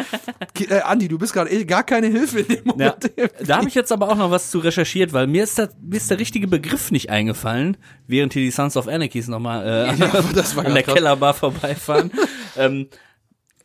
[0.68, 3.12] äh, Andi, du bist gerade eh gar keine Hilfe in dem Ja, Moment.
[3.44, 5.96] da habe ich jetzt aber auch noch was zu recherchiert, weil mir ist, da, mir
[5.96, 7.76] ist der richtige Begriff nicht eingefallen,
[8.06, 10.94] während hier die Sons of Anarchies nochmal äh, war an der krass.
[10.94, 12.12] Kellerbar vorbeifahren.
[12.56, 12.86] ähm,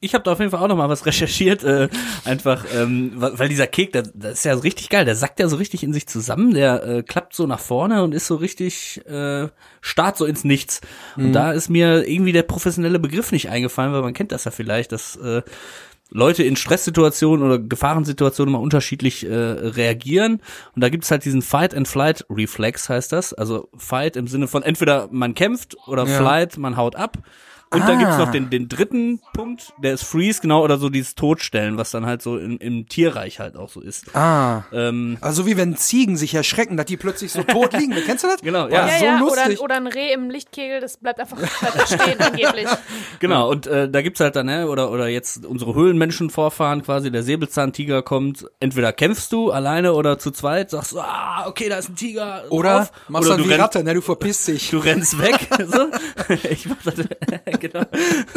[0.07, 1.89] ich habe da auf jeden Fall auch noch mal was recherchiert, äh,
[2.25, 5.47] einfach, ähm, weil dieser Kek, das, das ist ja so richtig geil, der sackt ja
[5.47, 9.05] so richtig in sich zusammen, der äh, klappt so nach vorne und ist so richtig,
[9.05, 9.49] äh,
[9.81, 10.81] starrt so ins Nichts.
[11.15, 14.51] Und da ist mir irgendwie der professionelle Begriff nicht eingefallen, weil man kennt das ja
[14.51, 15.41] vielleicht, dass äh,
[16.09, 20.41] Leute in Stresssituationen oder Gefahrensituationen immer unterschiedlich äh, reagieren.
[20.73, 23.33] Und da gibt's halt diesen Fight-and-Flight-Reflex, heißt das.
[23.33, 26.17] Also Fight im Sinne von entweder man kämpft oder Ja.
[26.17, 27.17] Flight, man haut ab.
[27.69, 28.19] Und dann gibt's Ah.
[28.19, 32.05] noch den, den dritten Punkt, der ist Freeze, genau, oder so dieses Todstellen, was dann
[32.05, 34.15] halt so im, im Tierreich halt auch so ist.
[34.15, 34.63] Ah.
[34.71, 37.93] Ähm, Also wie wenn Ziegen sich erschrecken, dass die plötzlich so tot liegen.
[38.05, 38.41] Kennst du das?
[38.41, 38.87] Genau, Boah, ja.
[38.87, 39.59] ja, so ja, lustig.
[39.59, 42.67] oder, oder ein Reh im Lichtkegel, das bleibt einfach, bleibt da stehen angeblich.
[43.19, 47.11] Genau, und äh, da gibt's halt dann, ne, oder, oder jetzt unsere Höhlenmenschen vorfahren quasi,
[47.11, 51.77] der Säbelzahntiger kommt, entweder kämpfst du alleine oder zu zweit, sagst du, ah, okay, da
[51.77, 52.43] ist ein Tiger.
[52.49, 52.91] Oder drauf.
[53.09, 53.93] machst oder dann du wie rennst, Ratte, ne?
[53.93, 54.69] Du verpisst dich.
[54.71, 55.47] du rennst weg.
[55.67, 55.87] so.
[56.49, 56.95] Ich mach das,
[57.59, 57.83] genau,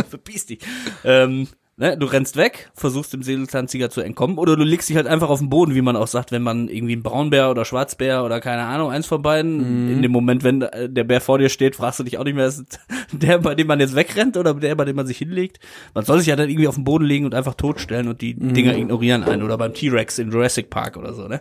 [0.09, 0.61] verpiss dich.
[1.05, 5.07] Ähm, ne, du rennst weg, versuchst dem Säbelzahntiger zu entkommen, oder du legst dich halt
[5.07, 8.23] einfach auf den Boden, wie man auch sagt, wenn man irgendwie einen Braunbär oder Schwarzbär
[8.25, 9.93] oder keine Ahnung, eins von beiden, Mhm.
[9.93, 12.35] in dem Moment, wenn äh, der Bär vor dir steht, fragst du dich auch nicht
[12.37, 12.65] mehr, ist
[13.13, 15.59] der, bei dem man jetzt wegrennt oder der, bei dem man sich hinlegt.
[15.95, 18.35] Man soll sich ja dann irgendwie auf den Boden legen und einfach totstellen und die
[18.35, 18.53] Mhm.
[18.55, 21.41] Dinger ignorieren einen oder beim T-Rex in Jurassic Park oder so, ne?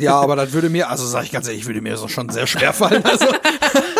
[0.00, 2.46] Ja, aber das würde mir, also sag ich ganz ehrlich, würde mir so schon sehr
[2.48, 3.04] schwer fallen.
[3.04, 3.26] Also,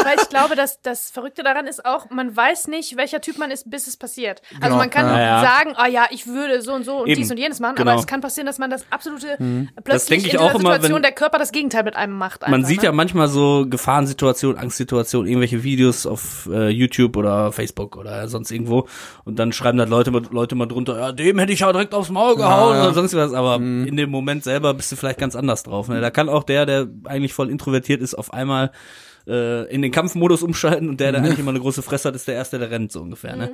[0.05, 3.51] Weil ich glaube, dass das Verrückte daran ist auch, man weiß nicht, welcher Typ man
[3.51, 4.43] ist, bis es passiert.
[4.55, 5.19] Also Genau, man kann ja.
[5.19, 7.77] Ja, sagen, oh ja, ich würde so und so und Eben, dies und jenes machen,
[7.77, 7.93] genau.
[7.93, 9.71] aber es kann passieren, dass man das absolute Mhm.
[9.83, 12.43] plötzlich in auch dieser immer, Situation wenn- der Körper das Gegenteil mit einem macht.
[12.43, 12.85] Man einfach, sieht ne?
[12.85, 18.87] ja manchmal so Gefahrensituationen, Angstsituationen, irgendwelche Videos auf äh, YouTube oder Facebook oder sonst irgendwo
[19.25, 21.95] und dann schreiben da Leute, mal- Leute mal drunter, ja, dem hätte ich ja direkt
[21.95, 22.83] aufs Maul gehauen ja.
[22.85, 25.89] oder sonst was, aber in dem Moment selber bist du vielleicht ganz anders drauf.
[25.89, 26.01] Ne?
[26.01, 28.71] Da kann auch der, der eigentlich voll introvertiert ist, auf einmal
[29.27, 32.29] äh, in den Kampfmodus umschalten und der, der eigentlich immer eine große Fresse hat, ist
[32.29, 33.37] der Erste, der rennt, so ungefähr.
[33.37, 33.51] Ne?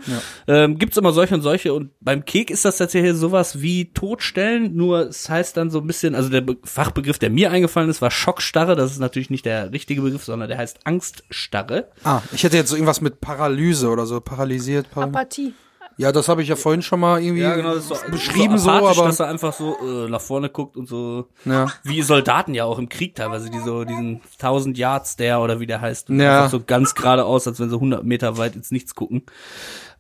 [0.47, 4.75] Ähm, gibt's immer solche und solche und beim Kek ist das tatsächlich sowas wie Totstellen,
[4.75, 8.03] nur es heißt dann so ein bisschen, also der Be Fachbegriff, der mir eingefallen ist,
[8.03, 11.89] war Schockstarre, das ist natürlich nicht der richtige Begriff, sondern der heißt Angststarre.
[12.05, 14.91] ah, ich hätte jetzt so irgendwas mit Paralyse oder so, paralysiert.
[14.91, 15.55] Par Apathie.
[16.01, 18.99] Ja, das habe ich ja vorhin schon mal irgendwie das ist so, beschrieben so, apathisch,
[18.99, 21.67] aber dass er einfach so äh, nach vorne guckt und so, ja.
[21.85, 25.67] wie Soldaten ja auch im Krieg teilweise, die so diesen 1000 Yards der oder wie
[25.67, 26.49] der heißt, Ja.
[26.49, 29.25] so ganz geradeaus, als wenn sie 100 Meter weit ins Nichts gucken.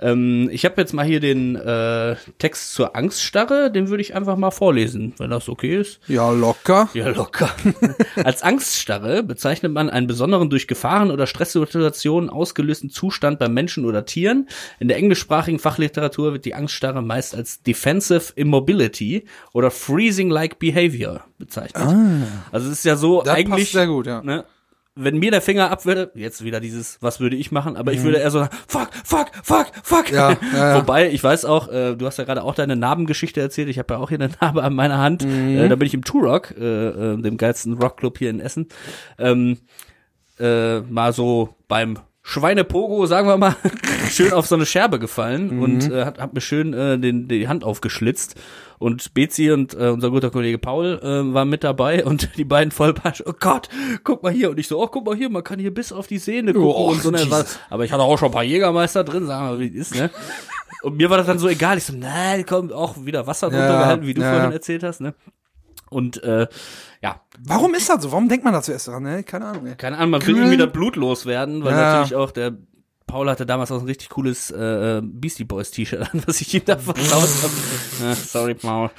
[0.00, 4.36] Ähm, ich habe jetzt mal hier den äh, Text zur Angststarre, den würde ich einfach
[4.36, 6.00] mal vorlesen, wenn das okay ist.
[6.08, 6.88] ja, locker.
[6.94, 7.50] Ja, locker.
[8.24, 14.04] Als Angststarre bezeichnet man einen besonderen durch Gefahren oder Stresssituationen ausgelösten Zustand bei Menschen oder
[14.04, 14.48] Tieren.
[14.80, 21.82] In der englischsprachigen Fachliteratur wird die Angststarre meist als Defensive Immobility oder Freezing-like Behavior bezeichnet.
[22.50, 23.24] Also es ist ja so Ah.
[23.24, 24.22] Das eigentlich, passt sehr gut, ja.
[24.22, 24.44] ne,
[24.96, 28.02] wenn mir der Finger ab würde, jetzt wieder dieses, was würde ich machen, aber ich
[28.02, 30.10] würde eher so sagen, fuck, fuck, fuck, fuck.
[30.10, 30.16] Mhm.
[30.16, 30.76] Ja, ja, ja.
[30.76, 33.94] Wobei, ich weiß auch, äh, du hast ja gerade auch deine Narbengeschichte erzählt, ich habe
[33.94, 35.56] ja auch hier eine Narbe an meiner Hand, Mhm.
[35.58, 38.68] äh, da bin ich im Turok, äh, äh, dem geilsten Rockclub hier in Essen,
[39.18, 39.58] ähm,
[40.38, 43.56] äh, mal so beim Schweinepogo, sagen wir mal,
[44.10, 45.62] schön auf so eine Scherbe gefallen Mhm.
[45.62, 48.34] und äh, hat, hat mir schön äh, den, die Hand aufgeschlitzt.
[48.78, 52.70] Und Bezi und äh, unser guter Kollege Paul äh, waren mit dabei und die beiden
[52.72, 53.68] Vollpasch, oh Gott,
[54.04, 54.50] guck mal hier.
[54.50, 56.68] Und ich so, oh, guck mal hier, man kann hier bis auf die Sehne gucken
[56.70, 57.10] Oh, und so.
[57.10, 59.68] Ne, war, aber ich hatte auch schon ein paar Jägermeister drin, sagen wir mal, wie
[59.68, 60.10] es ist, ne?
[60.82, 61.76] Und mir war das dann so egal.
[61.78, 64.30] Ich so, nein, kommt auch wieder Wasser drunter Ja, gehalten, wie du ja.
[64.32, 65.14] vorhin erzählt hast, ne?
[65.90, 66.46] Und äh,
[67.02, 68.12] ja, Warum ist das so?
[68.12, 69.02] Warum denkt man da zuerst dran?
[69.02, 69.22] Ne?
[69.22, 69.66] Keine Ahnung.
[69.66, 69.74] Ey.
[69.76, 71.92] keine Ahnung, man will irgendwie das Blut loswerden, weil Ja.
[71.94, 72.52] natürlich auch der
[73.06, 76.62] Paul hatte damals auch ein richtig cooles äh, Beastie Boys T-Shirt an, was ich ihm
[76.64, 77.52] da versaut habe.
[78.08, 78.90] Ja, sorry, Paul.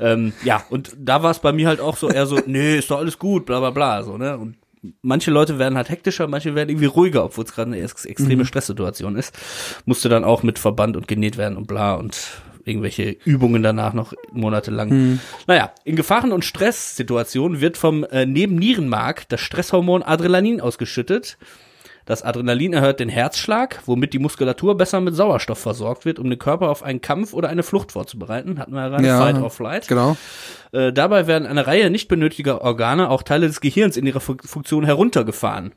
[0.00, 2.90] Ähm, ja, und da war es bei mir halt auch so eher so, nee, ist
[2.90, 4.36] doch alles gut, bla bla bla, so, ne?
[4.38, 4.56] Und
[5.02, 8.44] manche Leute werden halt hektischer, manche werden irgendwie ruhiger, obwohl es gerade eine ex extreme
[8.44, 9.38] Stresssituation ist.
[9.84, 12.16] Musste dann auch mit Verband und genäht werden und bla und
[12.64, 15.20] irgendwelche Übungen danach noch monatelang.
[15.46, 21.38] Naja, in Gefahren- und Stresssituationen wird vom äh, Nebennierenmark das Stresshormon Adrenalin ausgeschüttet.
[22.06, 26.38] Das Adrenalin erhöht den Herzschlag, womit die Muskulatur besser mit Sauerstoff versorgt wird, um den
[26.40, 28.58] Körper auf einen Kampf oder eine Flucht vorzubereiten.
[28.58, 29.20] Hatten wir ja gerade, Ja.
[29.20, 29.86] Fight or Flight.
[29.86, 30.16] Genau.
[30.72, 34.34] Äh, dabei werden eine Reihe nicht benötiger Organe, auch Teile des Gehirns in ihrer Fu
[34.44, 35.72] Funktion heruntergefahren.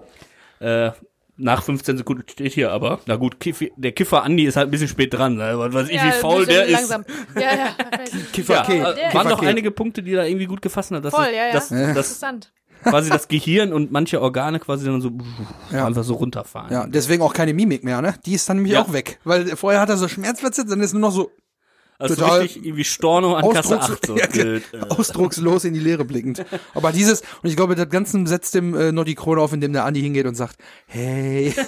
[0.60, 0.92] Äh,
[1.38, 3.00] nach 15 Sekunden steht hier aber.
[3.06, 5.36] Na gut, Kiffi, der Kiffer Andi ist halt ein bisschen spät dran.
[5.36, 5.52] Ne?
[5.58, 7.04] Was weiß ich, wie ein faul der langsam.
[7.34, 7.68] Ja, ja.
[8.32, 8.68] Kiffer ist.
[8.68, 8.92] Ja, K.
[9.10, 9.46] äh, waren noch Kiffer K.
[9.50, 11.04] einige Punkte, die da irgendwie gut gefasst hat.
[11.04, 11.52] Dass Voll, es- ja, ja.
[11.52, 12.52] Dass, dass Interessant.
[12.82, 15.10] quasi das Gehirn und manche Organe quasi dann so
[15.72, 15.86] Ja.
[15.86, 16.72] einfach so runterfahren.
[16.72, 18.14] Ja, deswegen auch keine Mimik mehr, ne?
[18.24, 18.82] Die ist dann nämlich Ja.
[18.82, 19.18] auch weg.
[19.24, 21.30] Weil vorher hat er so Schmerzplätze, dann ist nur noch so
[21.98, 24.06] Also total richtig irgendwie Storno an Kasse Ausdrucks 8.
[24.06, 24.16] So.
[24.16, 24.62] ja, Äh, äh.
[24.90, 26.44] ausdruckslos in die Leere blickend.
[26.74, 29.72] Aber dieses, und ich glaube, das Ganze setzt dem äh, noch die Krone auf, indem
[29.72, 31.54] der Andi hingeht und sagt, hey.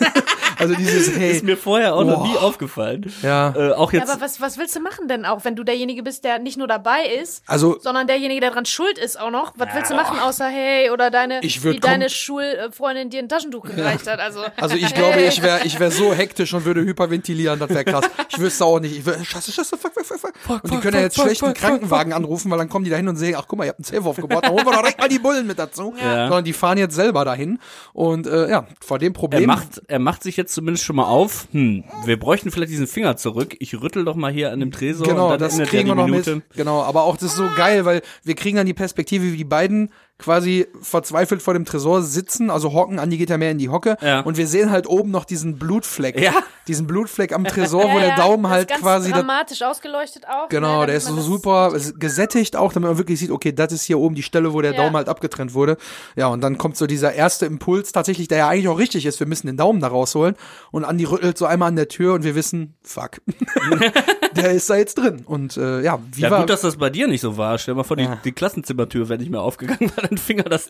[0.59, 1.33] also dieses Hey.
[1.33, 2.29] Ist mir vorher auch noch Boah.
[2.29, 3.13] nie aufgefallen.
[3.23, 3.55] Ja.
[3.57, 4.11] Äh, auch Ja, jetzt.
[4.11, 6.69] aber was, was willst du machen denn auch, wenn du derjenige bist, der nicht nur
[6.69, 9.53] dabei ist, Also, sondern derjenige, der dran schuld ist auch noch?
[9.57, 13.65] Was willst du machen, außer hey, oder deine, Ich wie deine Schulfreundin dir ein Taschentuch
[13.77, 14.21] gereicht hat?
[14.21, 17.85] Also, also ich glaube, ich wäre ich wär so hektisch und würde hyperventilieren, das wäre
[17.85, 18.05] krass.
[18.31, 18.97] Ich wüsste auch nicht.
[18.99, 20.65] Ich wär, scheiße, scheiße, fuck, fuck, fuck, fuck.
[20.65, 23.09] Und die können ja jetzt schlecht einen Krankenwagen anrufen, weil dann kommen die da hin
[23.09, 25.01] und sehen, ach guck mal, ihr habt einen Safe aufgebaut, dann holen wir doch direkt
[25.01, 25.95] mal die Bullen mit dazu.
[26.01, 26.29] Ja.
[26.29, 27.59] Sondern die fahren jetzt selber dahin.
[27.93, 29.43] Und äh, ja, vor dem Problem.
[29.43, 31.49] Er macht, er macht sich jetzt zumindest schon mal auf.
[31.53, 33.57] Hm, wir bräuchten vielleicht diesen Finger zurück.
[33.59, 35.07] Ich rüttel doch mal hier an dem Tresor.
[35.07, 36.37] Genau, und dann das kriegen wir noch Minute.
[36.37, 36.51] mit.
[36.55, 39.45] Genau, aber auch das ist so geil, weil wir kriegen dann die Perspektive, wie die
[39.45, 43.69] beiden quasi verzweifelt vor dem Tresor sitzen, also hocken, Andi geht ja mehr in die
[43.69, 44.21] Hocke Ja.
[44.21, 46.19] und wir sehen halt oben noch diesen Blutfleck.
[46.21, 46.33] Ja.
[46.67, 50.25] Diesen Blutfleck am Tresor, wo Ja, der ja, Daumen halt ganz quasi das dramatisch ausgeleuchtet
[50.29, 50.49] auch.
[50.49, 53.85] Genau, ne, der ist so super gesättigt auch, damit man wirklich sieht, okay, das ist
[53.85, 54.79] hier oben die Stelle, wo der Ja.
[54.83, 55.77] Daumen halt abgetrennt wurde.
[56.17, 59.21] Ja, und dann kommt so dieser erste Impuls tatsächlich, der ja eigentlich auch richtig ist,
[59.21, 60.35] wir müssen den Daumen da rausholen
[60.73, 63.21] und Andi rüttelt so einmal an der Tür und wir wissen, fuck,
[64.37, 65.23] der ist da jetzt drin.
[65.25, 67.59] Und äh, ja, wie Ja, war gut, dass das bei dir nicht so war.
[67.59, 70.69] Stell mal vor, die, die Klassenzimmertür wäre nicht mehr aufgegangen, dein Finger das.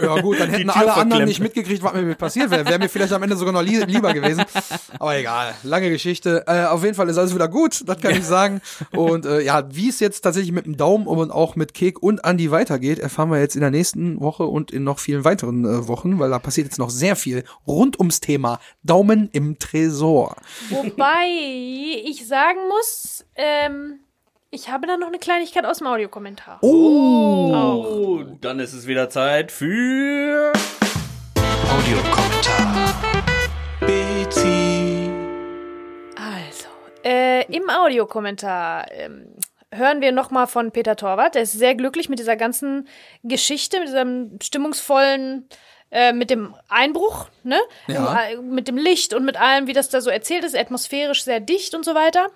[0.00, 1.28] Ja gut, dann hätten alle anderen verklemmt.
[1.28, 2.66] nicht mitgekriegt, was mir passiert wäre.
[2.66, 4.44] Wäre mir vielleicht am Ende sogar noch lie lieber gewesen.
[4.98, 6.44] Aber egal, lange Geschichte.
[6.46, 8.60] Äh, auf jeden Fall ist alles wieder gut, das kann ich sagen.
[8.92, 12.24] Und äh, ja, wie es jetzt tatsächlich mit dem Daumen und auch mit Kek und
[12.24, 15.88] Andi weitergeht, erfahren wir jetzt in der nächsten Woche und in noch vielen weiteren äh,
[15.88, 20.36] Wochen, weil da passiert jetzt noch sehr viel rund ums Thema Daumen im Tresor.
[20.70, 21.26] Wobei
[22.04, 24.00] ich sagen muss, ähm,
[24.52, 26.58] ich habe da noch eine Kleinigkeit aus dem Audiokommentar.
[26.62, 30.52] Oh, dann ist es wieder Zeit für.
[31.72, 32.94] Audiokommentar.
[33.80, 35.08] Bezi.
[36.16, 36.68] Also,
[37.04, 39.36] äh, im Audiokommentar ähm,
[39.72, 41.36] hören wir nochmal von Peter Torwart.
[41.36, 42.88] Der ist sehr glücklich mit dieser ganzen
[43.22, 45.48] Geschichte, mit diesem stimmungsvollen,
[45.90, 47.60] äh, mit dem Einbruch, ne?
[47.86, 48.20] Ja.
[48.32, 51.24] Im, äh, mit dem Licht und mit allem, wie das da so erzählt ist, atmosphärisch
[51.24, 52.30] sehr dicht und so weiter.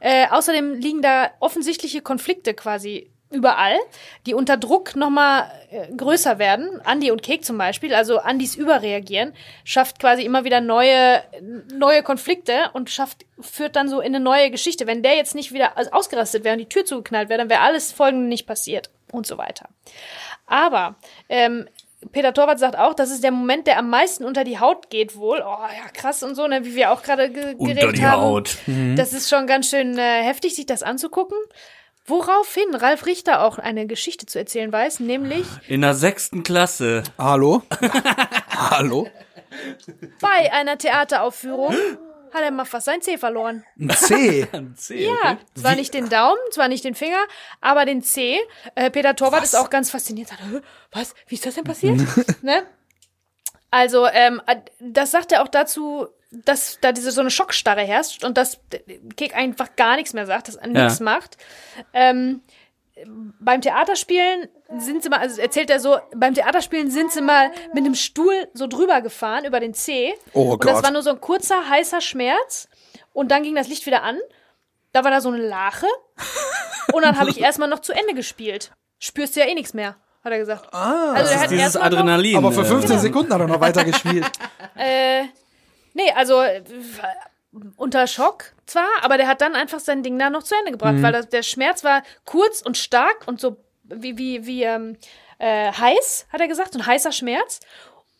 [0.00, 3.76] Äh, außerdem liegen da offensichtliche Konflikte quasi überall,
[4.24, 6.80] die unter Druck nochmal äh, größer werden.
[6.84, 9.32] Andi und Kek zum Beispiel, also Andis Überreagieren,
[9.64, 11.22] schafft quasi immer wieder neue,
[11.74, 14.86] neue Konflikte und schafft, führt dann so in eine neue Geschichte.
[14.86, 17.92] Wenn der jetzt nicht wieder ausgerastet wäre und die Tür zugeknallt wäre, dann wäre alles
[17.92, 19.68] folgende nicht passiert und so weiter.
[20.46, 20.94] Aber
[21.28, 21.68] ähm,
[22.12, 25.16] Peter Torwart sagt auch, das ist der Moment, der am meisten unter die Haut geht
[25.16, 25.38] wohl.
[25.38, 28.22] Oh ja, krass und so, ne, wie wir auch gerade ge Unter geredet die haben.
[28.22, 28.56] Haut.
[28.96, 31.38] Das ist schon ganz schön äh, heftig, sich das anzugucken.
[32.08, 37.02] Woraufhin Ralf Richter auch eine Geschichte zu erzählen weiß, nämlich In der sechsten Klasse.
[37.18, 37.62] Hallo?
[38.70, 39.08] Hallo?
[40.20, 41.74] bei einer Theateraufführung
[42.36, 43.64] hat er mal fast sein Zeh verloren.
[43.78, 44.46] Ein C.
[44.88, 47.22] Ja, zwar nicht den Daumen, zwar nicht den Finger,
[47.60, 48.38] aber den Zeh.
[48.74, 50.28] Äh, Peter Torwart ist auch ganz fasziniert.
[50.28, 50.60] Sagt, "Hä,
[50.92, 51.14] was?
[51.26, 51.98] Wie ist das denn passiert?
[52.42, 52.62] ne?
[53.70, 58.24] Also, ähm, äh, das sagt er auch dazu, dass da diese so eine Schockstarre herrscht
[58.24, 58.60] und dass
[59.16, 61.36] Kek einfach gar nichts mehr sagt, dass er nichts macht.
[61.92, 62.42] Ähm,
[63.40, 64.48] beim Theaterspielen
[64.78, 68.48] sind sie mal, also erzählt er so, beim Theaterspielen sind sie mal mit einem Stuhl
[68.52, 70.14] so drüber gefahren über den Zeh.
[70.32, 70.84] Oh und das Gott.
[70.84, 72.68] war nur so ein kurzer, heißer Schmerz.
[73.12, 74.18] Und dann ging das Licht wieder an.
[74.92, 75.86] Da war da so eine Lache.
[76.92, 78.72] Und dann habe ich erstmal noch zu Ende gespielt.
[78.98, 80.72] Spürst du ja eh nichts mehr, hat er gesagt.
[80.72, 82.36] Ah, also er hat Dieses erstmal noch- Adrenalin.
[82.36, 84.26] Aber für äh, 15 Sekunden hat er noch weiter gespielt.
[84.78, 85.22] Äh,
[85.94, 86.62] nee, also äh,
[87.76, 90.96] unter Schock zwar, aber der hat dann einfach sein Ding da noch zu Ende gebracht,
[91.00, 93.56] weil das, der Schmerz war kurz und stark und so
[93.88, 94.96] wie, wie, wie ähm,
[95.38, 97.60] äh, heiß, hat er gesagt, so ein heißer Schmerz.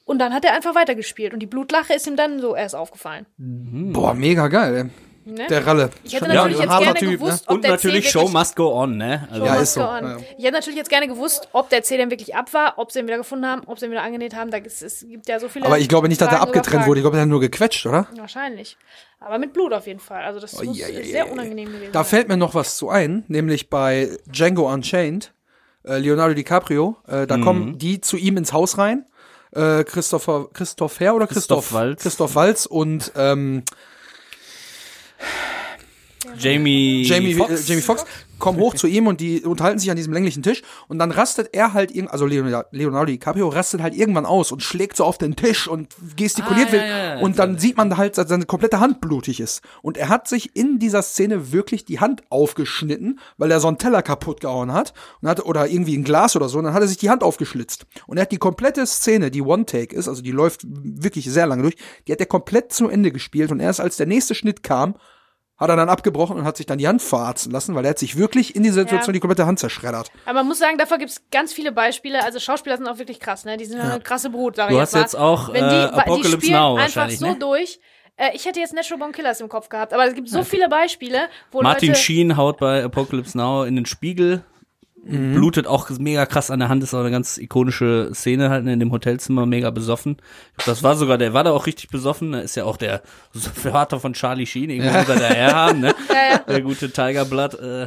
[0.04, 1.32] Und dann hat er einfach weitergespielt.
[1.34, 3.26] Und die Blutlache ist ihm dann so erst aufgefallen.
[3.38, 4.84] Boah, mega geil, ey.
[5.28, 5.44] Ne?
[5.48, 5.90] Der Ralle.
[6.04, 7.48] Ich hätte Schon- natürlich jetzt harter gerne Typ, gewusst, ne?
[7.48, 9.26] ob Und der natürlich C Show must go on, ne?
[9.28, 10.10] Also, Ja, Show ist so, must go on.
[10.10, 10.16] ja.
[10.38, 13.00] Ich hätte natürlich jetzt gerne gewusst, ob der C denn wirklich ab war, ob sie
[13.00, 14.52] ihn wieder gefunden haben, ob sie ihn wieder angenäht haben.
[14.52, 15.66] Da gibt es, gibt ja so viele.
[15.66, 17.00] Aber ich glaube nicht, dass er abgetrennt wurde.
[17.00, 18.06] Ich glaube, er hat nur gequetscht, oder?
[18.16, 18.76] Wahrscheinlich.
[19.18, 20.22] Aber mit Blut auf jeden Fall.
[20.22, 21.32] Also das muss ja, ja, sehr ja.
[21.32, 22.08] unangenehm gewesen Da sein.
[22.10, 25.32] fällt mir noch was zu ein, nämlich bei Django Unchained,
[25.86, 27.26] äh, Leonardo DiCaprio, äh, Mhm.
[27.26, 29.04] da kommen die zu ihm ins Haus rein.
[29.52, 31.60] Äh, Christopher, Christopher oder Christoph?
[31.60, 32.02] Christoph Waltz.
[32.02, 33.62] Christoph Waltz und ähm,
[36.38, 37.34] Jamie, Jamie.
[37.34, 38.04] Fox, äh, Jamie Foxx
[38.38, 41.50] kommen hoch zu ihm und die unterhalten sich an diesem länglichen Tisch und dann rastet
[41.52, 45.18] er halt irgend, also Leonardo, Leonardo DiCaprio rastet halt irgendwann aus und schlägt so auf
[45.18, 48.44] den Tisch und gestikuliert Ah, will ja, ja, und dann sieht man halt, dass seine
[48.46, 49.62] komplette Hand blutig ist.
[49.82, 53.78] Und er hat sich in dieser Szene wirklich die Hand aufgeschnitten, weil er so einen
[53.78, 56.82] Teller kaputt gehauen hat und hatte oder irgendwie ein Glas oder so und dann hat
[56.82, 57.86] er sich die Hand aufgeschlitzt.
[58.06, 61.46] Und er hat die komplette Szene, die One Take ist, also die läuft wirklich sehr
[61.46, 61.76] lange durch,
[62.06, 64.94] die hat er komplett zu Ende gespielt und erst als der nächste Schnitt kam,
[65.58, 67.98] hat er dann abgebrochen und hat sich dann die Hand verarzen lassen, weil er hat
[67.98, 69.12] sich wirklich in dieser Situation Ja.
[69.14, 70.10] die komplette Hand zerschreddert.
[70.26, 72.22] Aber man muss sagen, davor gibt es ganz viele Beispiele.
[72.24, 73.56] Also Schauspieler sind auch wirklich krass, ne?
[73.56, 75.00] Die sind eine krasse Brut, sag Du ich hast mal.
[75.00, 77.36] jetzt auch, Wenn die, äh, die Apocalypse spielen Now einfach wahrscheinlich, so ne?
[77.38, 77.80] durch.
[78.18, 80.68] Äh, ich hätte jetzt Natural Born Killers im Kopf gehabt, aber es gibt so viele
[80.68, 84.42] Beispiele, wo Martin Leute Sheen haut bei Apocalypse Now in den Spiegel,
[85.08, 85.34] Mhm.
[85.34, 88.80] blutet auch mega krass an der Hand, ist auch eine ganz ikonische Szene halt in
[88.80, 90.16] dem Hotelzimmer, mega besoffen.
[90.64, 93.02] Das war sogar, der war da auch richtig besoffen, da ist ja auch der
[93.32, 95.94] Vater von Charlie Sheen, irgendwo muss er daher haben, ne?
[96.48, 97.86] Der gute Tiger Blood, äh.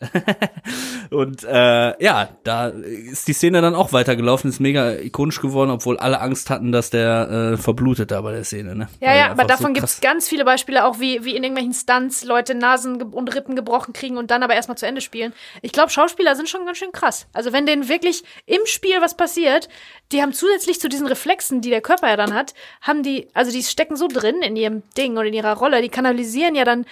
[1.10, 5.98] Und äh, ja, da ist die Szene dann auch weitergelaufen, ist mega ikonisch geworden, obwohl
[5.98, 8.74] alle Angst hatten, dass der äh, verblutet da bei der Szene.
[8.74, 8.88] Ne?
[9.00, 11.24] Ja, Weil ja, er aber einfach so davon gibt es ganz viele Beispiele, auch wie,
[11.24, 14.86] wie in irgendwelchen Stunts Leute Nasen und Rippen gebrochen kriegen und dann aber erstmal zu
[14.86, 15.32] Ende spielen.
[15.62, 17.26] Ich glaube, Schauspieler sind schon ganz schön krass.
[17.32, 19.68] Also wenn denen wirklich im Spiel was passiert,
[20.12, 23.50] die haben zusätzlich zu diesen Reflexen, die der Körper ja dann hat, haben die, also
[23.50, 26.84] die stecken so drin in ihrem Ding oder in ihrer Rolle, die kanalisieren ja dann,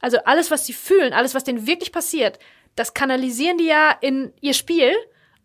[0.00, 2.38] also alles, was sie fühlen, alles, was denen wirklich passiert,
[2.76, 4.92] das kanalisieren die ja in ihr Spiel.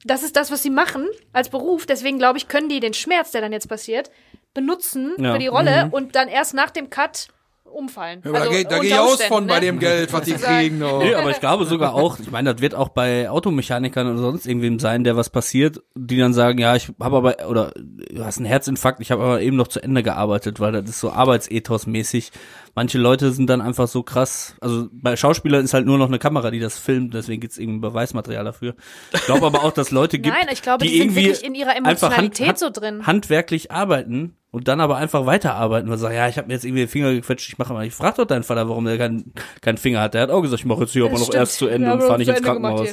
[0.05, 1.85] Das ist das, was sie machen als Beruf.
[1.85, 4.11] Deswegen glaube ich, können die den Schmerz, der dann jetzt passiert,
[4.53, 5.33] benutzen Ja.
[5.33, 7.27] für die Rolle und dann erst nach dem Cut
[7.73, 8.21] umfallen.
[8.23, 9.65] Ja, Also da geht, da unter geh ich aus von bei ne?
[9.65, 10.81] dem Geld, was die kriegen.
[10.81, 10.99] Oh.
[10.99, 14.45] Nee, aber ich glaube sogar auch, ich meine, das wird auch bei Automechanikern oder sonst
[14.45, 18.37] irgendwem sein, der was passiert, die dann sagen, ja, ich habe aber, oder du hast
[18.37, 22.31] einen Herzinfarkt, ich habe aber eben noch zu Ende gearbeitet, weil das ist so Arbeitsethos-mäßig.
[22.75, 26.17] Manche Leute sind dann einfach so krass, also bei Schauspielern ist halt nur noch eine
[26.19, 28.75] Kamera, die das filmt, deswegen gibt's irgendwie Beweismaterial dafür.
[29.13, 31.43] Ich glaube aber auch, dass Leute gibt, Nein, ich glaube, die, die sind irgendwie wirklich
[31.45, 33.05] in ihrer Emotionalität so drin.
[33.05, 36.63] handwerklich arbeiten und dann aber einfach weiterarbeiten, weil sie sagen, ja, ich habe mir jetzt
[36.63, 39.33] irgendwie den Finger gequetscht, ich mache mal, ich frag doch deinen Vater, warum der keinen
[39.61, 40.13] keinen Finger hat.
[40.13, 42.03] Der hat auch gesagt, ich mache jetzt hier aber noch erst zu Ende Ja, und
[42.03, 42.89] fahre nicht ins Krankenhaus.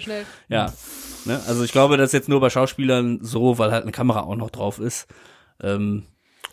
[0.48, 0.72] Ja.
[1.26, 1.38] Ne?
[1.46, 4.36] Also ich glaube, das ist jetzt nur bei Schauspielern so, weil halt eine Kamera auch
[4.36, 5.06] noch drauf ist.
[5.62, 6.04] Ähm,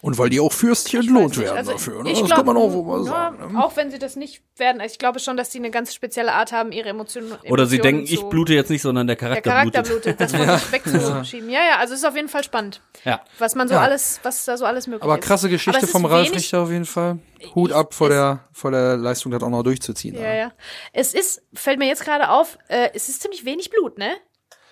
[0.02, 2.04] Und weil die auch fürstlich entlohnt werden Also, dafür.
[2.04, 2.12] Ne?
[2.12, 3.54] ich Das glaub, kann man auch wohl mal ja, sagen.
[3.54, 3.64] Ne?
[3.64, 4.80] Auch wenn sie das nicht werden.
[4.80, 7.78] Also ich glaube schon, dass sie eine ganz spezielle Art haben, ihre Emotionen oder sie
[7.78, 10.18] Emotionen denken, ich blute jetzt nicht, sondern der Der Charakter, Charakter blutet.
[10.18, 11.50] blutet, das von sich wegzuschieben.
[11.50, 13.22] Ja, ja, also es ist auf jeden Fall spannend, Ja.
[13.40, 13.82] was man so Ja.
[13.82, 15.26] alles, was da so alles möglich Aber ist.
[15.26, 17.18] krasse Aber Geschichte es ist vom Ralf Richter auf jeden Fall.
[17.56, 20.16] Hut ab vor der, vor der Leistung, das auch noch durchzuziehen.
[20.16, 20.52] Ja, ja.
[20.94, 24.12] Es ist, fällt mir jetzt gerade auf, äh, es ist ziemlich wenig Blut, ne?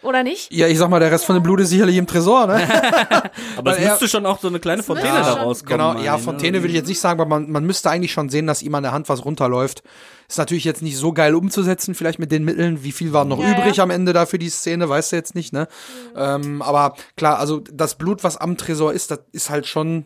[0.06, 0.54] Oder nicht?
[0.54, 2.62] Ja, ich sag mal, der Rest von dem Blut ist sicherlich im Tresor, ne?
[3.58, 5.96] Aber es müsste schon auch so eine kleine Fontäne müsste da rauskommen.
[5.96, 6.64] Genau, ja, ich, Fontäne ne?
[6.64, 8.84] würde ich jetzt nicht sagen, aber man, man müsste eigentlich schon sehen, dass ihm an
[8.84, 9.84] der Hand was runterläuft.
[10.28, 12.84] Ist natürlich jetzt nicht so geil umzusetzen, vielleicht mit den Mitteln.
[12.84, 13.84] Wie viel war noch Ja, übrig ja.
[13.84, 15.68] am Ende da für die Szene, weißt du jetzt nicht, ne?
[16.16, 20.06] Ähm, aber klar, also das Blut, was am Tresor ist, das ist halt schon,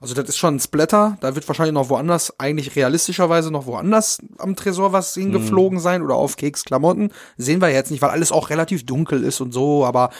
[0.00, 1.16] also das ist schon ein Splatter.
[1.20, 6.14] Da wird wahrscheinlich noch woanders, eigentlich realistischerweise noch woanders am Tresor was hingeflogen sein oder
[6.14, 7.10] auf Keks Klamotten.
[7.36, 10.10] Sehen wir jetzt nicht, weil alles auch relativ dunkel ist und so, aber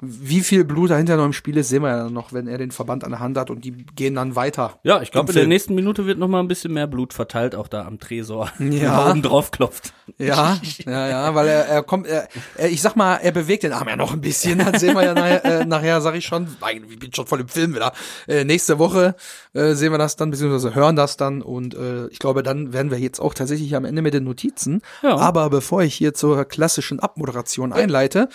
[0.00, 2.56] wie viel Blut dahinter noch im Spiel ist, sehen wir ja dann noch, wenn er
[2.56, 4.78] den Verband an der Hand hat und die gehen dann weiter.
[4.84, 7.56] Ja, ich glaube, in der nächsten Minute wird noch mal ein bisschen mehr Blut verteilt,
[7.56, 8.52] auch da am Tresor.
[8.68, 9.10] Ja.
[9.10, 9.92] Oben drauf klopft.
[10.18, 13.72] Ja, ja, ja, weil er, er kommt, er, er, ich sag mal, er bewegt den
[13.72, 14.58] Arm ja noch ein bisschen.
[14.58, 17.40] Das sehen wir ja nachher, äh, nachher sag ich schon, nein, ich bin schon voll
[17.40, 17.92] im Film wieder.
[18.28, 19.16] Äh, nächste Woche
[19.54, 22.90] äh, sehen wir das dann, beziehungsweise hören das dann und äh, ich glaube, dann werden
[22.90, 24.82] wir jetzt auch tatsächlich am Ende mit den Notizen.
[25.02, 25.16] Ja.
[25.16, 28.28] Aber bevor ich hier zur klassischen Abmoderation einleite,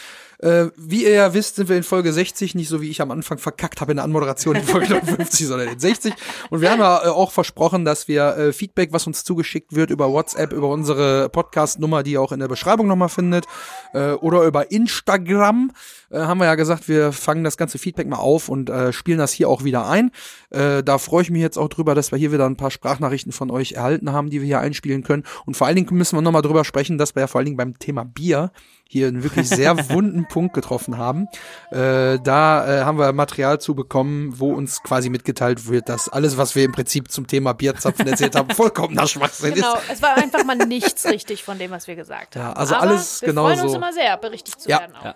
[0.43, 3.11] äh, wie ihr ja wisst, sind wir in Folge 60, nicht so wie ich am
[3.11, 6.13] Anfang verkackt habe in der Anmoderation in Folge 50, sondern in 60.
[6.49, 9.89] Und wir haben ja äh, auch versprochen, dass wir äh, Feedback, was uns zugeschickt wird
[9.89, 13.45] über WhatsApp, über unsere Podcast-Nummer, die ihr auch in der Beschreibung nochmal findet,
[13.93, 15.71] äh, oder über Instagram,
[16.13, 19.17] äh, haben wir ja gesagt, wir fangen das ganze Feedback mal auf und äh, spielen
[19.17, 20.11] das hier auch wieder ein.
[20.51, 23.31] Äh, da freue ich mich jetzt auch drüber, dass wir hier wieder ein paar Sprachnachrichten
[23.31, 25.23] von euch erhalten haben, die wir hier einspielen können.
[25.45, 27.57] Und vor allen Dingen müssen wir nochmal drüber sprechen, dass wir ja vor allen Dingen
[27.57, 28.51] beim Thema Bier
[28.85, 31.27] hier einen wirklich sehr wunden Punkt getroffen haben.
[31.71, 36.37] Äh, da äh, haben wir Material zu bekommen, wo uns quasi mitgeteilt wird, dass alles,
[36.37, 39.83] was wir im Prinzip zum Thema Bierzapfen erzählt haben, vollkommener Schwachsinn Genau, ist.
[39.93, 42.57] es war einfach mal nichts richtig von dem, was wir gesagt Ja, haben.
[42.57, 43.77] also Aber alles wir genau freuen uns so.
[43.77, 44.81] immer sehr, berichtigt zu Ja.
[44.81, 45.05] werden auch.
[45.05, 45.15] Ja.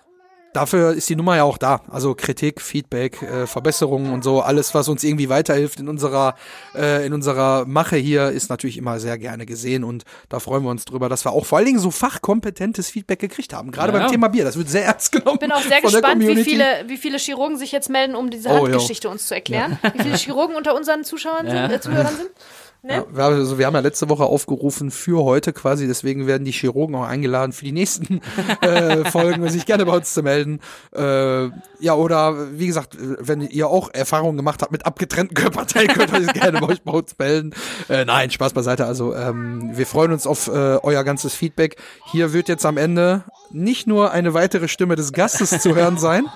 [0.58, 1.82] Dafür ist die Nummer ja auch da.
[1.88, 6.34] Also Kritik, Feedback, äh, Verbesserungen und so, alles, was uns irgendwie weiterhilft in unserer,
[6.74, 10.70] äh, in unserer Mache hier, ist natürlich immer sehr gerne gesehen und da freuen wir
[10.70, 13.70] uns drüber, dass wir auch vor allen Dingen so fachkompetentes Feedback gekriegt haben.
[13.70, 14.00] Gerade Ja.
[14.00, 15.34] beim Thema Bier, das wird sehr ernst genommen.
[15.34, 18.48] Ich bin auch sehr gespannt, wie viele, wie viele Chirurgen sich jetzt melden, um diese
[18.48, 19.78] Oh, Handgeschichte uns zu erklären.
[19.94, 21.70] Wie viele Chirurgen unter unseren Zuschauern sind, Ja.
[21.70, 22.30] äh, Zuhörern sind?
[22.82, 22.92] Ne?
[22.92, 26.44] Ja, wir, haben, also wir haben ja letzte Woche aufgerufen für heute quasi, deswegen werden
[26.44, 28.20] die Chirurgen auch eingeladen für die nächsten
[28.60, 30.60] äh, Folgen, sich gerne bei uns zu melden.
[30.94, 31.46] Äh,
[31.80, 36.20] ja, oder wie gesagt, wenn ihr auch Erfahrungen gemacht habt mit abgetrennten Körperteilen, könnt ihr
[36.20, 37.52] euch gerne bei euch bei uns melden.
[37.88, 38.86] Äh, nein, Spaß beiseite.
[38.86, 41.76] Also ähm, wir freuen uns auf äh, euer ganzes Feedback.
[42.12, 46.26] Hier wird jetzt am Ende nicht nur eine weitere Stimme des Gastes zu hören sein,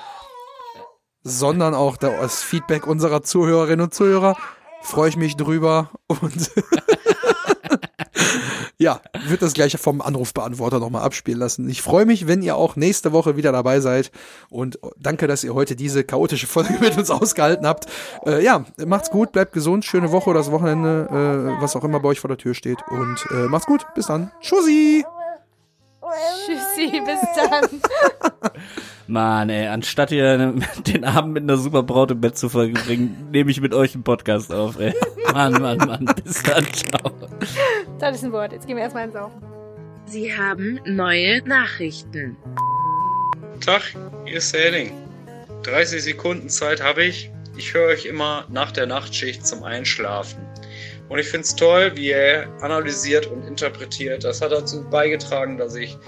[1.22, 4.36] sondern auch das Feedback unserer Zuhörerinnen und Zuhörer.
[4.82, 6.32] Freue ich mich drüber und
[8.78, 11.68] ja, wird das gleiche vom Anrufbeantworter nochmal abspielen lassen.
[11.68, 14.10] Ich freue mich, wenn ihr auch nächste Woche wieder dabei seid
[14.50, 17.86] und danke, dass ihr heute diese chaotische Folge mit uns ausgehalten habt.
[18.26, 21.08] Äh, ja, macht's gut, bleibt gesund, schöne Woche oder das Wochenende,
[21.58, 24.06] äh, was auch immer bei euch vor der Tür steht und äh, macht's gut, bis
[24.06, 24.32] dann.
[24.40, 25.04] Tschüssi!
[26.46, 27.80] Tschüssi, bis dann.
[29.06, 30.54] Mann, ey, anstatt ihr
[30.86, 34.04] den Abend mit einer super Braut im Bett zu verbringen, nehme ich mit euch einen
[34.04, 34.94] Podcast auf, ey.
[35.32, 37.12] Mann, Mann, Mann, bis dann, ciao.
[37.98, 38.52] Das ist ein Wort.
[38.52, 39.42] Jetzt gehen wir erstmal ins Saufen.
[40.06, 42.36] Sie haben neue Nachrichten.
[43.64, 43.82] Tag,
[44.24, 44.92] hier ist der Henning.
[45.62, 47.30] 30 Sekunden Zeit habe ich.
[47.56, 50.38] Ich höre euch immer nach der Nachtschicht zum Einschlafen.
[51.12, 54.24] Und ich finde es toll, wie er analysiert und interpretiert.
[54.24, 55.98] Das hat dazu beigetragen, dass ich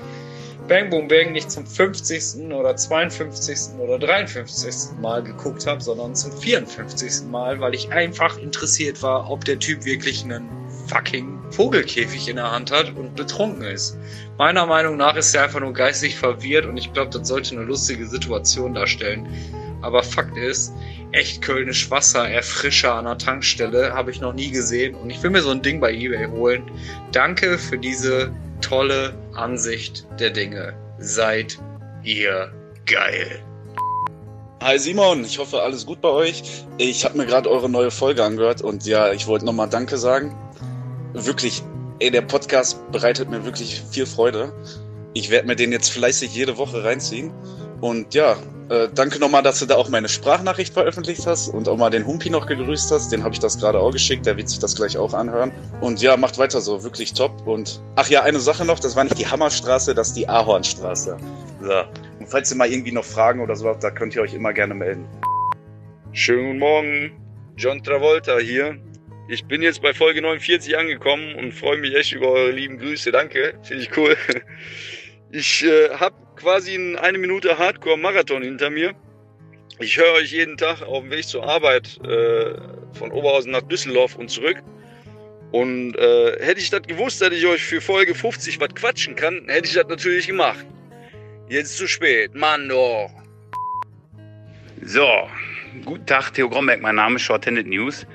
[0.67, 2.51] Bang Boom Bang nicht zum 50.
[2.51, 3.79] oder 52.
[3.79, 4.99] oder 53.
[5.03, 7.27] Mal geguckt habe, sondern zum 54.
[7.31, 10.49] Mal, weil ich einfach interessiert war, ob der Typ wirklich einen
[10.89, 13.99] fucking Vogelkäfig in der Hand hat und betrunken ist.
[14.39, 17.65] Meiner Meinung nach ist er einfach nur geistig verwirrt und ich glaube, das sollte eine
[17.65, 19.29] lustige Situation darstellen.
[19.85, 20.73] Aber Fakt ist,
[21.13, 25.29] echt Kölnisch Wasser, Erfrischer an der Tankstelle, habe ich noch nie gesehen und ich will
[25.29, 26.63] mir so ein Ding bei eBay holen.
[27.13, 28.33] Danke für diese
[28.63, 30.73] tolle Ansicht der Dinge.
[30.99, 31.59] Seid
[32.03, 32.51] ihr
[32.87, 33.43] geil.
[34.63, 36.43] Hi Simon, ich hoffe alles gut bei euch.
[36.79, 40.35] Ich habe mir gerade eure neue Folge angehört und ja, ich wollte nochmal Danke sagen.
[41.13, 41.63] Wirklich,
[41.99, 44.51] ey, der Podcast bereitet mir wirklich viel Freude.
[45.13, 47.35] Ich werde mir den jetzt fleißig jede Woche reinziehen.
[47.83, 51.77] Und ja, äh, danke nochmal, dass du da auch meine Sprachnachricht veröffentlicht hast und auch
[51.77, 53.13] mal den Humpi noch gegrüßt hast.
[53.13, 55.53] Den habe ich das gerade auch geschickt, der wird sich das gleich auch anhören.
[55.81, 57.47] Und ja, macht weiter so, wirklich top.
[57.47, 61.17] Und ach ja, eine Sache noch, das war nicht die Hammerstraße, das ist die Ahornstraße.
[61.63, 61.83] So.
[62.21, 64.53] Und falls ihr mal irgendwie noch Fragen oder so habt, da könnt ihr euch immer
[64.53, 65.07] gerne melden.
[66.13, 67.13] Schönen guten Morgen,
[67.57, 68.79] John Travolta hier.
[69.29, 73.11] Ich bin jetzt bei Folge 49 angekommen und freue mich echt über eure lieben Grüße.
[73.11, 74.17] Danke, finde ich cool.
[75.37, 78.95] Ich äh, habe quasi einen eine Minute Hardcore-Marathon hinter mir.
[79.81, 82.55] Ich höre euch jeden Tag auf dem Weg zur Arbeit äh,
[82.93, 84.63] von Oberhausen nach Düsseldorf und zurück.
[85.51, 89.47] Und äh, hätte ich das gewusst, dass ich euch für Folge 50 was quatschen kann,
[89.49, 90.65] hätte ich das natürlich gemacht.
[91.49, 93.11] Jetzt zu spät, Mann doch.
[94.83, 95.09] So,
[95.85, 98.07] guten Tag, Theo Gromberg, mein Name ist Shorthanded News.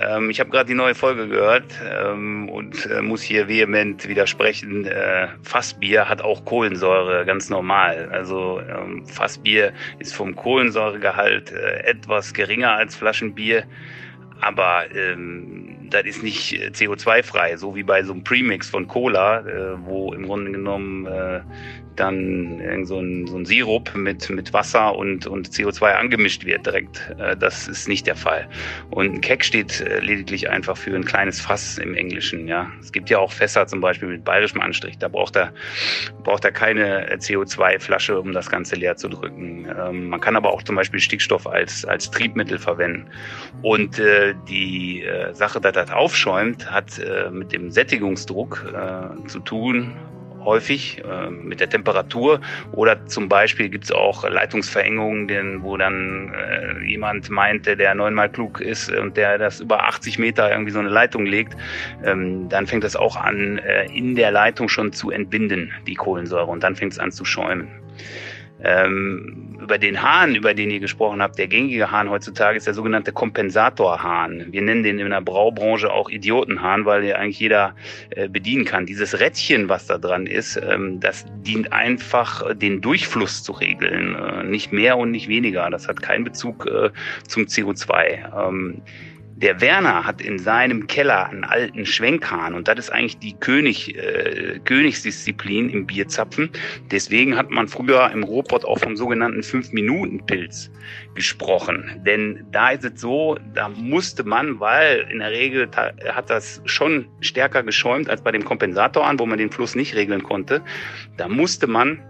[0.00, 4.86] Ähm, ich habe gerade die neue Folge gehört ähm, und äh, muss hier vehement widersprechen.
[4.86, 8.08] Äh, Fassbier hat auch Kohlensäure, ganz normal.
[8.10, 13.64] Also ähm, Fassbier ist vom Kohlensäuregehalt äh, etwas geringer als Flaschenbier,
[14.40, 19.40] aber ähm, das ist nicht äh, CO2-frei, so wie bei so einem Premix von Cola,
[19.40, 21.40] äh, wo im Grunde genommen äh,
[21.96, 26.66] dann irgend so ein, so ein Sirup mit, mit Wasser und, und CO2 angemischt wird
[26.66, 27.14] direkt.
[27.18, 28.48] Äh, das ist nicht der Fall.
[28.90, 32.48] Und ein Keck steht äh, lediglich einfach für ein kleines Fass im Englischen.
[32.48, 34.98] Ja, Es gibt ja auch Fässer zum Beispiel mit bayerischem Anstrich.
[34.98, 35.52] Da braucht er,
[36.22, 39.66] braucht er keine äh, CO2-Flasche, um das Ganze leer zu drücken.
[39.78, 43.06] Ähm, man kann aber auch zum Beispiel Stickstoff als, als Triebmittel verwenden.
[43.62, 44.00] Und
[44.48, 49.94] die Sache, dass das aufschäumt, hat äh, mit dem Sättigungsdruck äh, zu tun
[50.44, 52.40] häufig äh, mit der Temperatur
[52.72, 58.30] oder zum Beispiel gibt es auch Leitungsverengungen, denn, wo dann äh, jemand meinte, der neunmal
[58.30, 61.56] klug ist und der das über 80 Meter irgendwie so eine Leitung legt,
[62.04, 66.46] ähm, dann fängt das auch an, äh, in der Leitung schon zu entbinden, die Kohlensäure,
[66.46, 67.68] und dann fängt es an zu schäumen.
[68.64, 72.74] Ähm, über den Hahn, über den ihr gesprochen habt, der gängige Hahn heutzutage ist der
[72.74, 74.46] sogenannte Kompensatorhahn.
[74.50, 77.74] Wir nennen den in der Braubranche auch Idiotenhahn, weil der eigentlich jeder
[78.10, 78.84] äh, bedienen kann.
[78.84, 84.14] Dieses Rädchen, was da dran ist, ähm, das dient einfach, den Durchfluss zu regeln.
[84.14, 85.68] Äh, nicht mehr und nicht weniger.
[85.70, 86.90] Das hat keinen Bezug äh,
[87.26, 88.48] zum CO2.
[88.48, 88.82] Ähm,
[89.36, 93.96] der Werner hat in seinem Keller einen alten Schwenkhahn und das ist eigentlich die König,
[93.96, 96.50] äh, Königsdisziplin im Bierzapfen.
[96.90, 100.70] Deswegen hat man früher im Robot auch vom sogenannten Fünf-Minuten-Pilz
[101.14, 102.00] gesprochen.
[102.06, 107.06] Denn da ist es so, da musste man, weil in der Regel hat das schon
[107.20, 110.62] stärker geschäumt als bei dem Kompensator an, wo man den Fluss nicht regeln konnte,
[111.16, 112.00] da musste man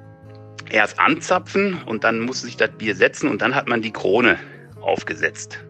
[0.71, 4.39] erst anzapfen und dann musste sich das Bier setzen und dann hat man die Krone
[4.81, 5.65] aufgesetzt.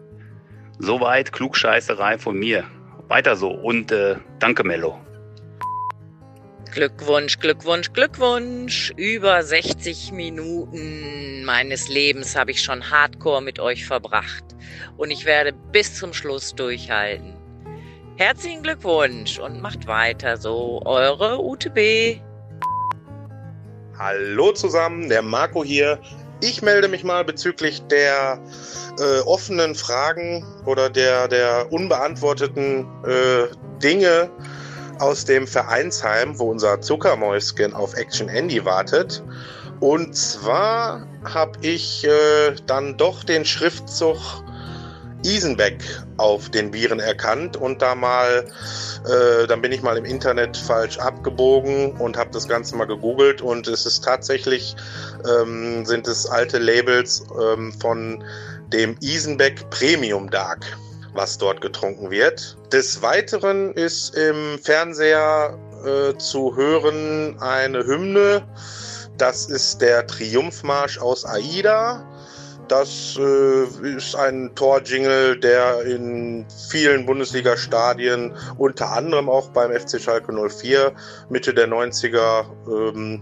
[0.79, 2.65] Soweit Klugscheißerei von mir.
[3.07, 4.99] Weiter so und äh, danke Mello.
[6.71, 8.91] Glückwunsch, Glückwunsch, Glückwunsch.
[8.97, 14.43] Über 60 Minuten meines Lebens habe ich schon hardcore mit euch verbracht.
[14.97, 17.33] Und ich werde bis zum Schluss durchhalten.
[18.17, 20.81] Herzlichen Glückwunsch und macht weiter so.
[20.83, 22.19] Eure UTB.
[23.97, 25.99] Hallo zusammen, der Marco hier.
[26.47, 28.39] Ich melde mich mal bezüglich der
[28.99, 33.47] äh, offenen Fragen oder der, der unbeantworteten äh,
[33.81, 34.29] Dinge
[34.99, 39.23] aus dem Vereinsheim, wo unser Zuckermäuschen auf Action Andy wartet.
[39.79, 44.44] Und zwar habe ich äh, dann doch den Schriftzug
[45.25, 45.83] Isenbeck
[46.17, 48.45] auf den Bieren erkannt und da mal,
[49.05, 53.41] äh, dann bin ich mal im Internet falsch abgebogen und habe das Ganze mal gegoogelt
[53.41, 54.75] und es ist tatsächlich,
[55.27, 58.23] ähm, sind es alte Labels ähm, von
[58.71, 60.65] dem Isenbeck Premium Dark
[61.15, 62.57] was dort getrunken wird.
[62.71, 68.43] Des Weiteren ist im Fernseher äh, zu hören eine Hymne.
[69.17, 72.03] Das ist der Triumphmarsch aus Aida.
[72.67, 80.33] Das äh, ist ein Torjingle, der in vielen Bundesliga-Stadien, unter anderem auch beim FC Schalke
[80.33, 80.91] 04,
[81.29, 83.21] Mitte der 90er ähm,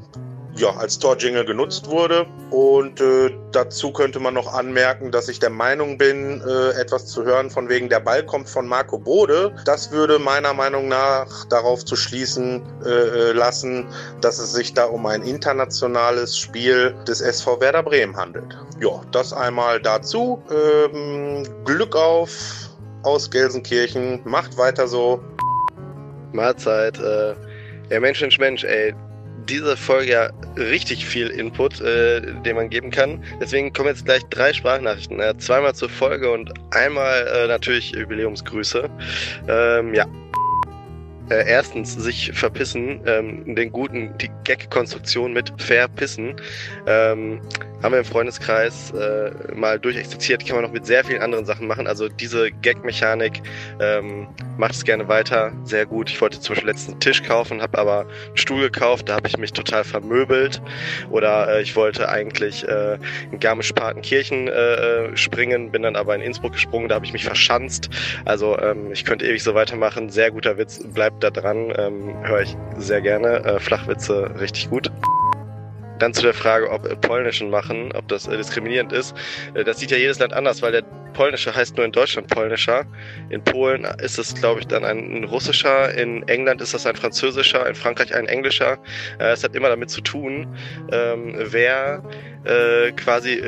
[0.55, 2.25] ja, als Torjingle genutzt wurde.
[2.51, 7.23] Und äh, dazu könnte man noch anmerken, dass ich der Meinung bin, äh, etwas zu
[7.23, 9.55] hören von wegen der Ball kommt von Marco Bode.
[9.65, 13.87] Das würde meiner Meinung nach darauf zu schließen äh, äh lassen,
[14.21, 18.57] dass es sich da um ein internationales Spiel des SV Werder Bremen handelt.
[18.79, 20.43] Ja, das einmal dazu.
[20.51, 22.29] Ähm, Glück auf
[23.01, 24.21] aus Gelsenkirchen.
[24.23, 25.21] Macht weiter so.
[26.31, 26.99] Mahlzeit.
[26.99, 27.33] Äh,
[27.89, 28.93] ja, Mensch, Mensch, Mensch, ey
[29.49, 33.23] diese Folge ja richtig viel Input, äh, den man geben kann.
[33.39, 35.19] Deswegen kommen jetzt gleich drei Sprachnachrichten.
[35.19, 38.89] Äh, zweimal zur Folge und einmal äh, natürlich Jubiläumsgrüße.
[39.47, 40.05] Ähm, ja.
[41.29, 46.35] Äh, erstens sich verpissen, ähm, den guten, die Gag-Konstruktion mit verpissen.
[46.85, 47.39] Ähm,
[47.83, 51.67] haben wir im Freundeskreis äh, mal durchexerziert, kann man noch mit sehr vielen anderen Sachen
[51.67, 51.85] machen.
[51.85, 53.41] Also diese Gag-Mechanik
[53.81, 56.09] ähm, macht es gerne weiter, sehr gut.
[56.09, 59.27] Ich wollte zum Beispiel letztens einen Tisch kaufen, habe aber einen Stuhl gekauft, da habe
[59.27, 60.61] ich mich total vermöbelt.
[61.09, 62.97] Oder äh, ich wollte eigentlich äh,
[63.31, 67.25] in Garmisch-Partenkirchen äh, äh, springen, bin dann aber in Innsbruck gesprungen, da habe ich mich
[67.25, 67.89] verschanzt.
[68.23, 70.09] Also ähm, ich könnte ewig so weitermachen.
[70.09, 73.43] Sehr guter Witz, bleibt da dran, ähm, höre ich sehr gerne.
[73.43, 74.91] Äh, Flachwitze richtig gut.
[75.99, 79.15] Dann zu der Frage, ob äh, Polnischen machen, ob das äh, diskriminierend ist.
[79.53, 80.83] Äh, das sieht ja jedes Land anders, weil der
[81.13, 82.85] Polnische heißt nur in Deutschland Polnischer.
[83.29, 85.93] In Polen ist es, glaube ich, dann ein, russischer.
[85.93, 87.67] In England ist das ein französischer.
[87.67, 88.79] In Frankreich ein englischer.
[89.19, 90.47] Es hat immer damit zu tun,
[90.91, 92.01] ähm, wer
[92.97, 93.41] quasi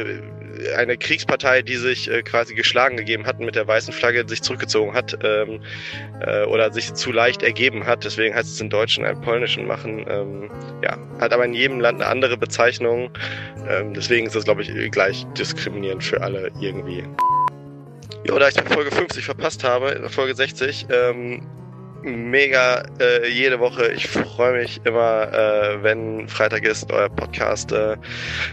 [0.74, 4.42] eine Kriegspartei, die sich äh, quasi geschlagen gegeben hat und mit der weißen Flagge sich
[4.42, 5.62] zurückgezogen hat ähm,
[6.22, 8.04] äh, oder sich zu leicht ergeben hat.
[8.04, 10.06] Deswegen heißt es in Deutschen ein polnischen machen.
[10.10, 10.50] Ähm,
[10.84, 13.12] ja, hat aber in jedem Land eine andere Bezeichnung.
[13.70, 17.04] Ähm, deswegen ist das, glaube ich, gleich diskriminierend für alle irgendwie.
[18.28, 21.46] Ja, da ich Folge 50 verpasst habe, Folge 60, ähm,
[22.06, 23.92] mega äh, jede Woche.
[23.92, 27.98] Ich freue mich immer, äh, wenn Freitag ist, euer Podcast äh,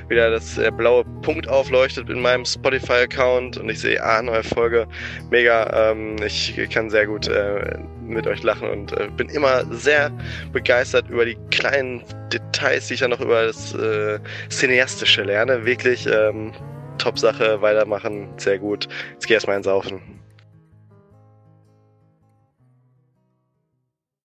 [0.09, 4.86] wieder das äh, blaue Punkt aufleuchtet in meinem Spotify-Account und ich sehe, ah, neue Folge.
[5.30, 5.90] Mega.
[5.90, 10.11] Ähm, ich kann sehr gut äh, mit euch lachen und äh, bin immer sehr
[10.53, 15.64] begeistert über die kleinen Details, die ich dann noch über das äh, Cineastische lerne.
[15.64, 16.53] Wirklich ähm,
[16.98, 18.88] Top-Sache, weitermachen, sehr gut.
[19.12, 20.21] Jetzt geh erstmal ins Saufen.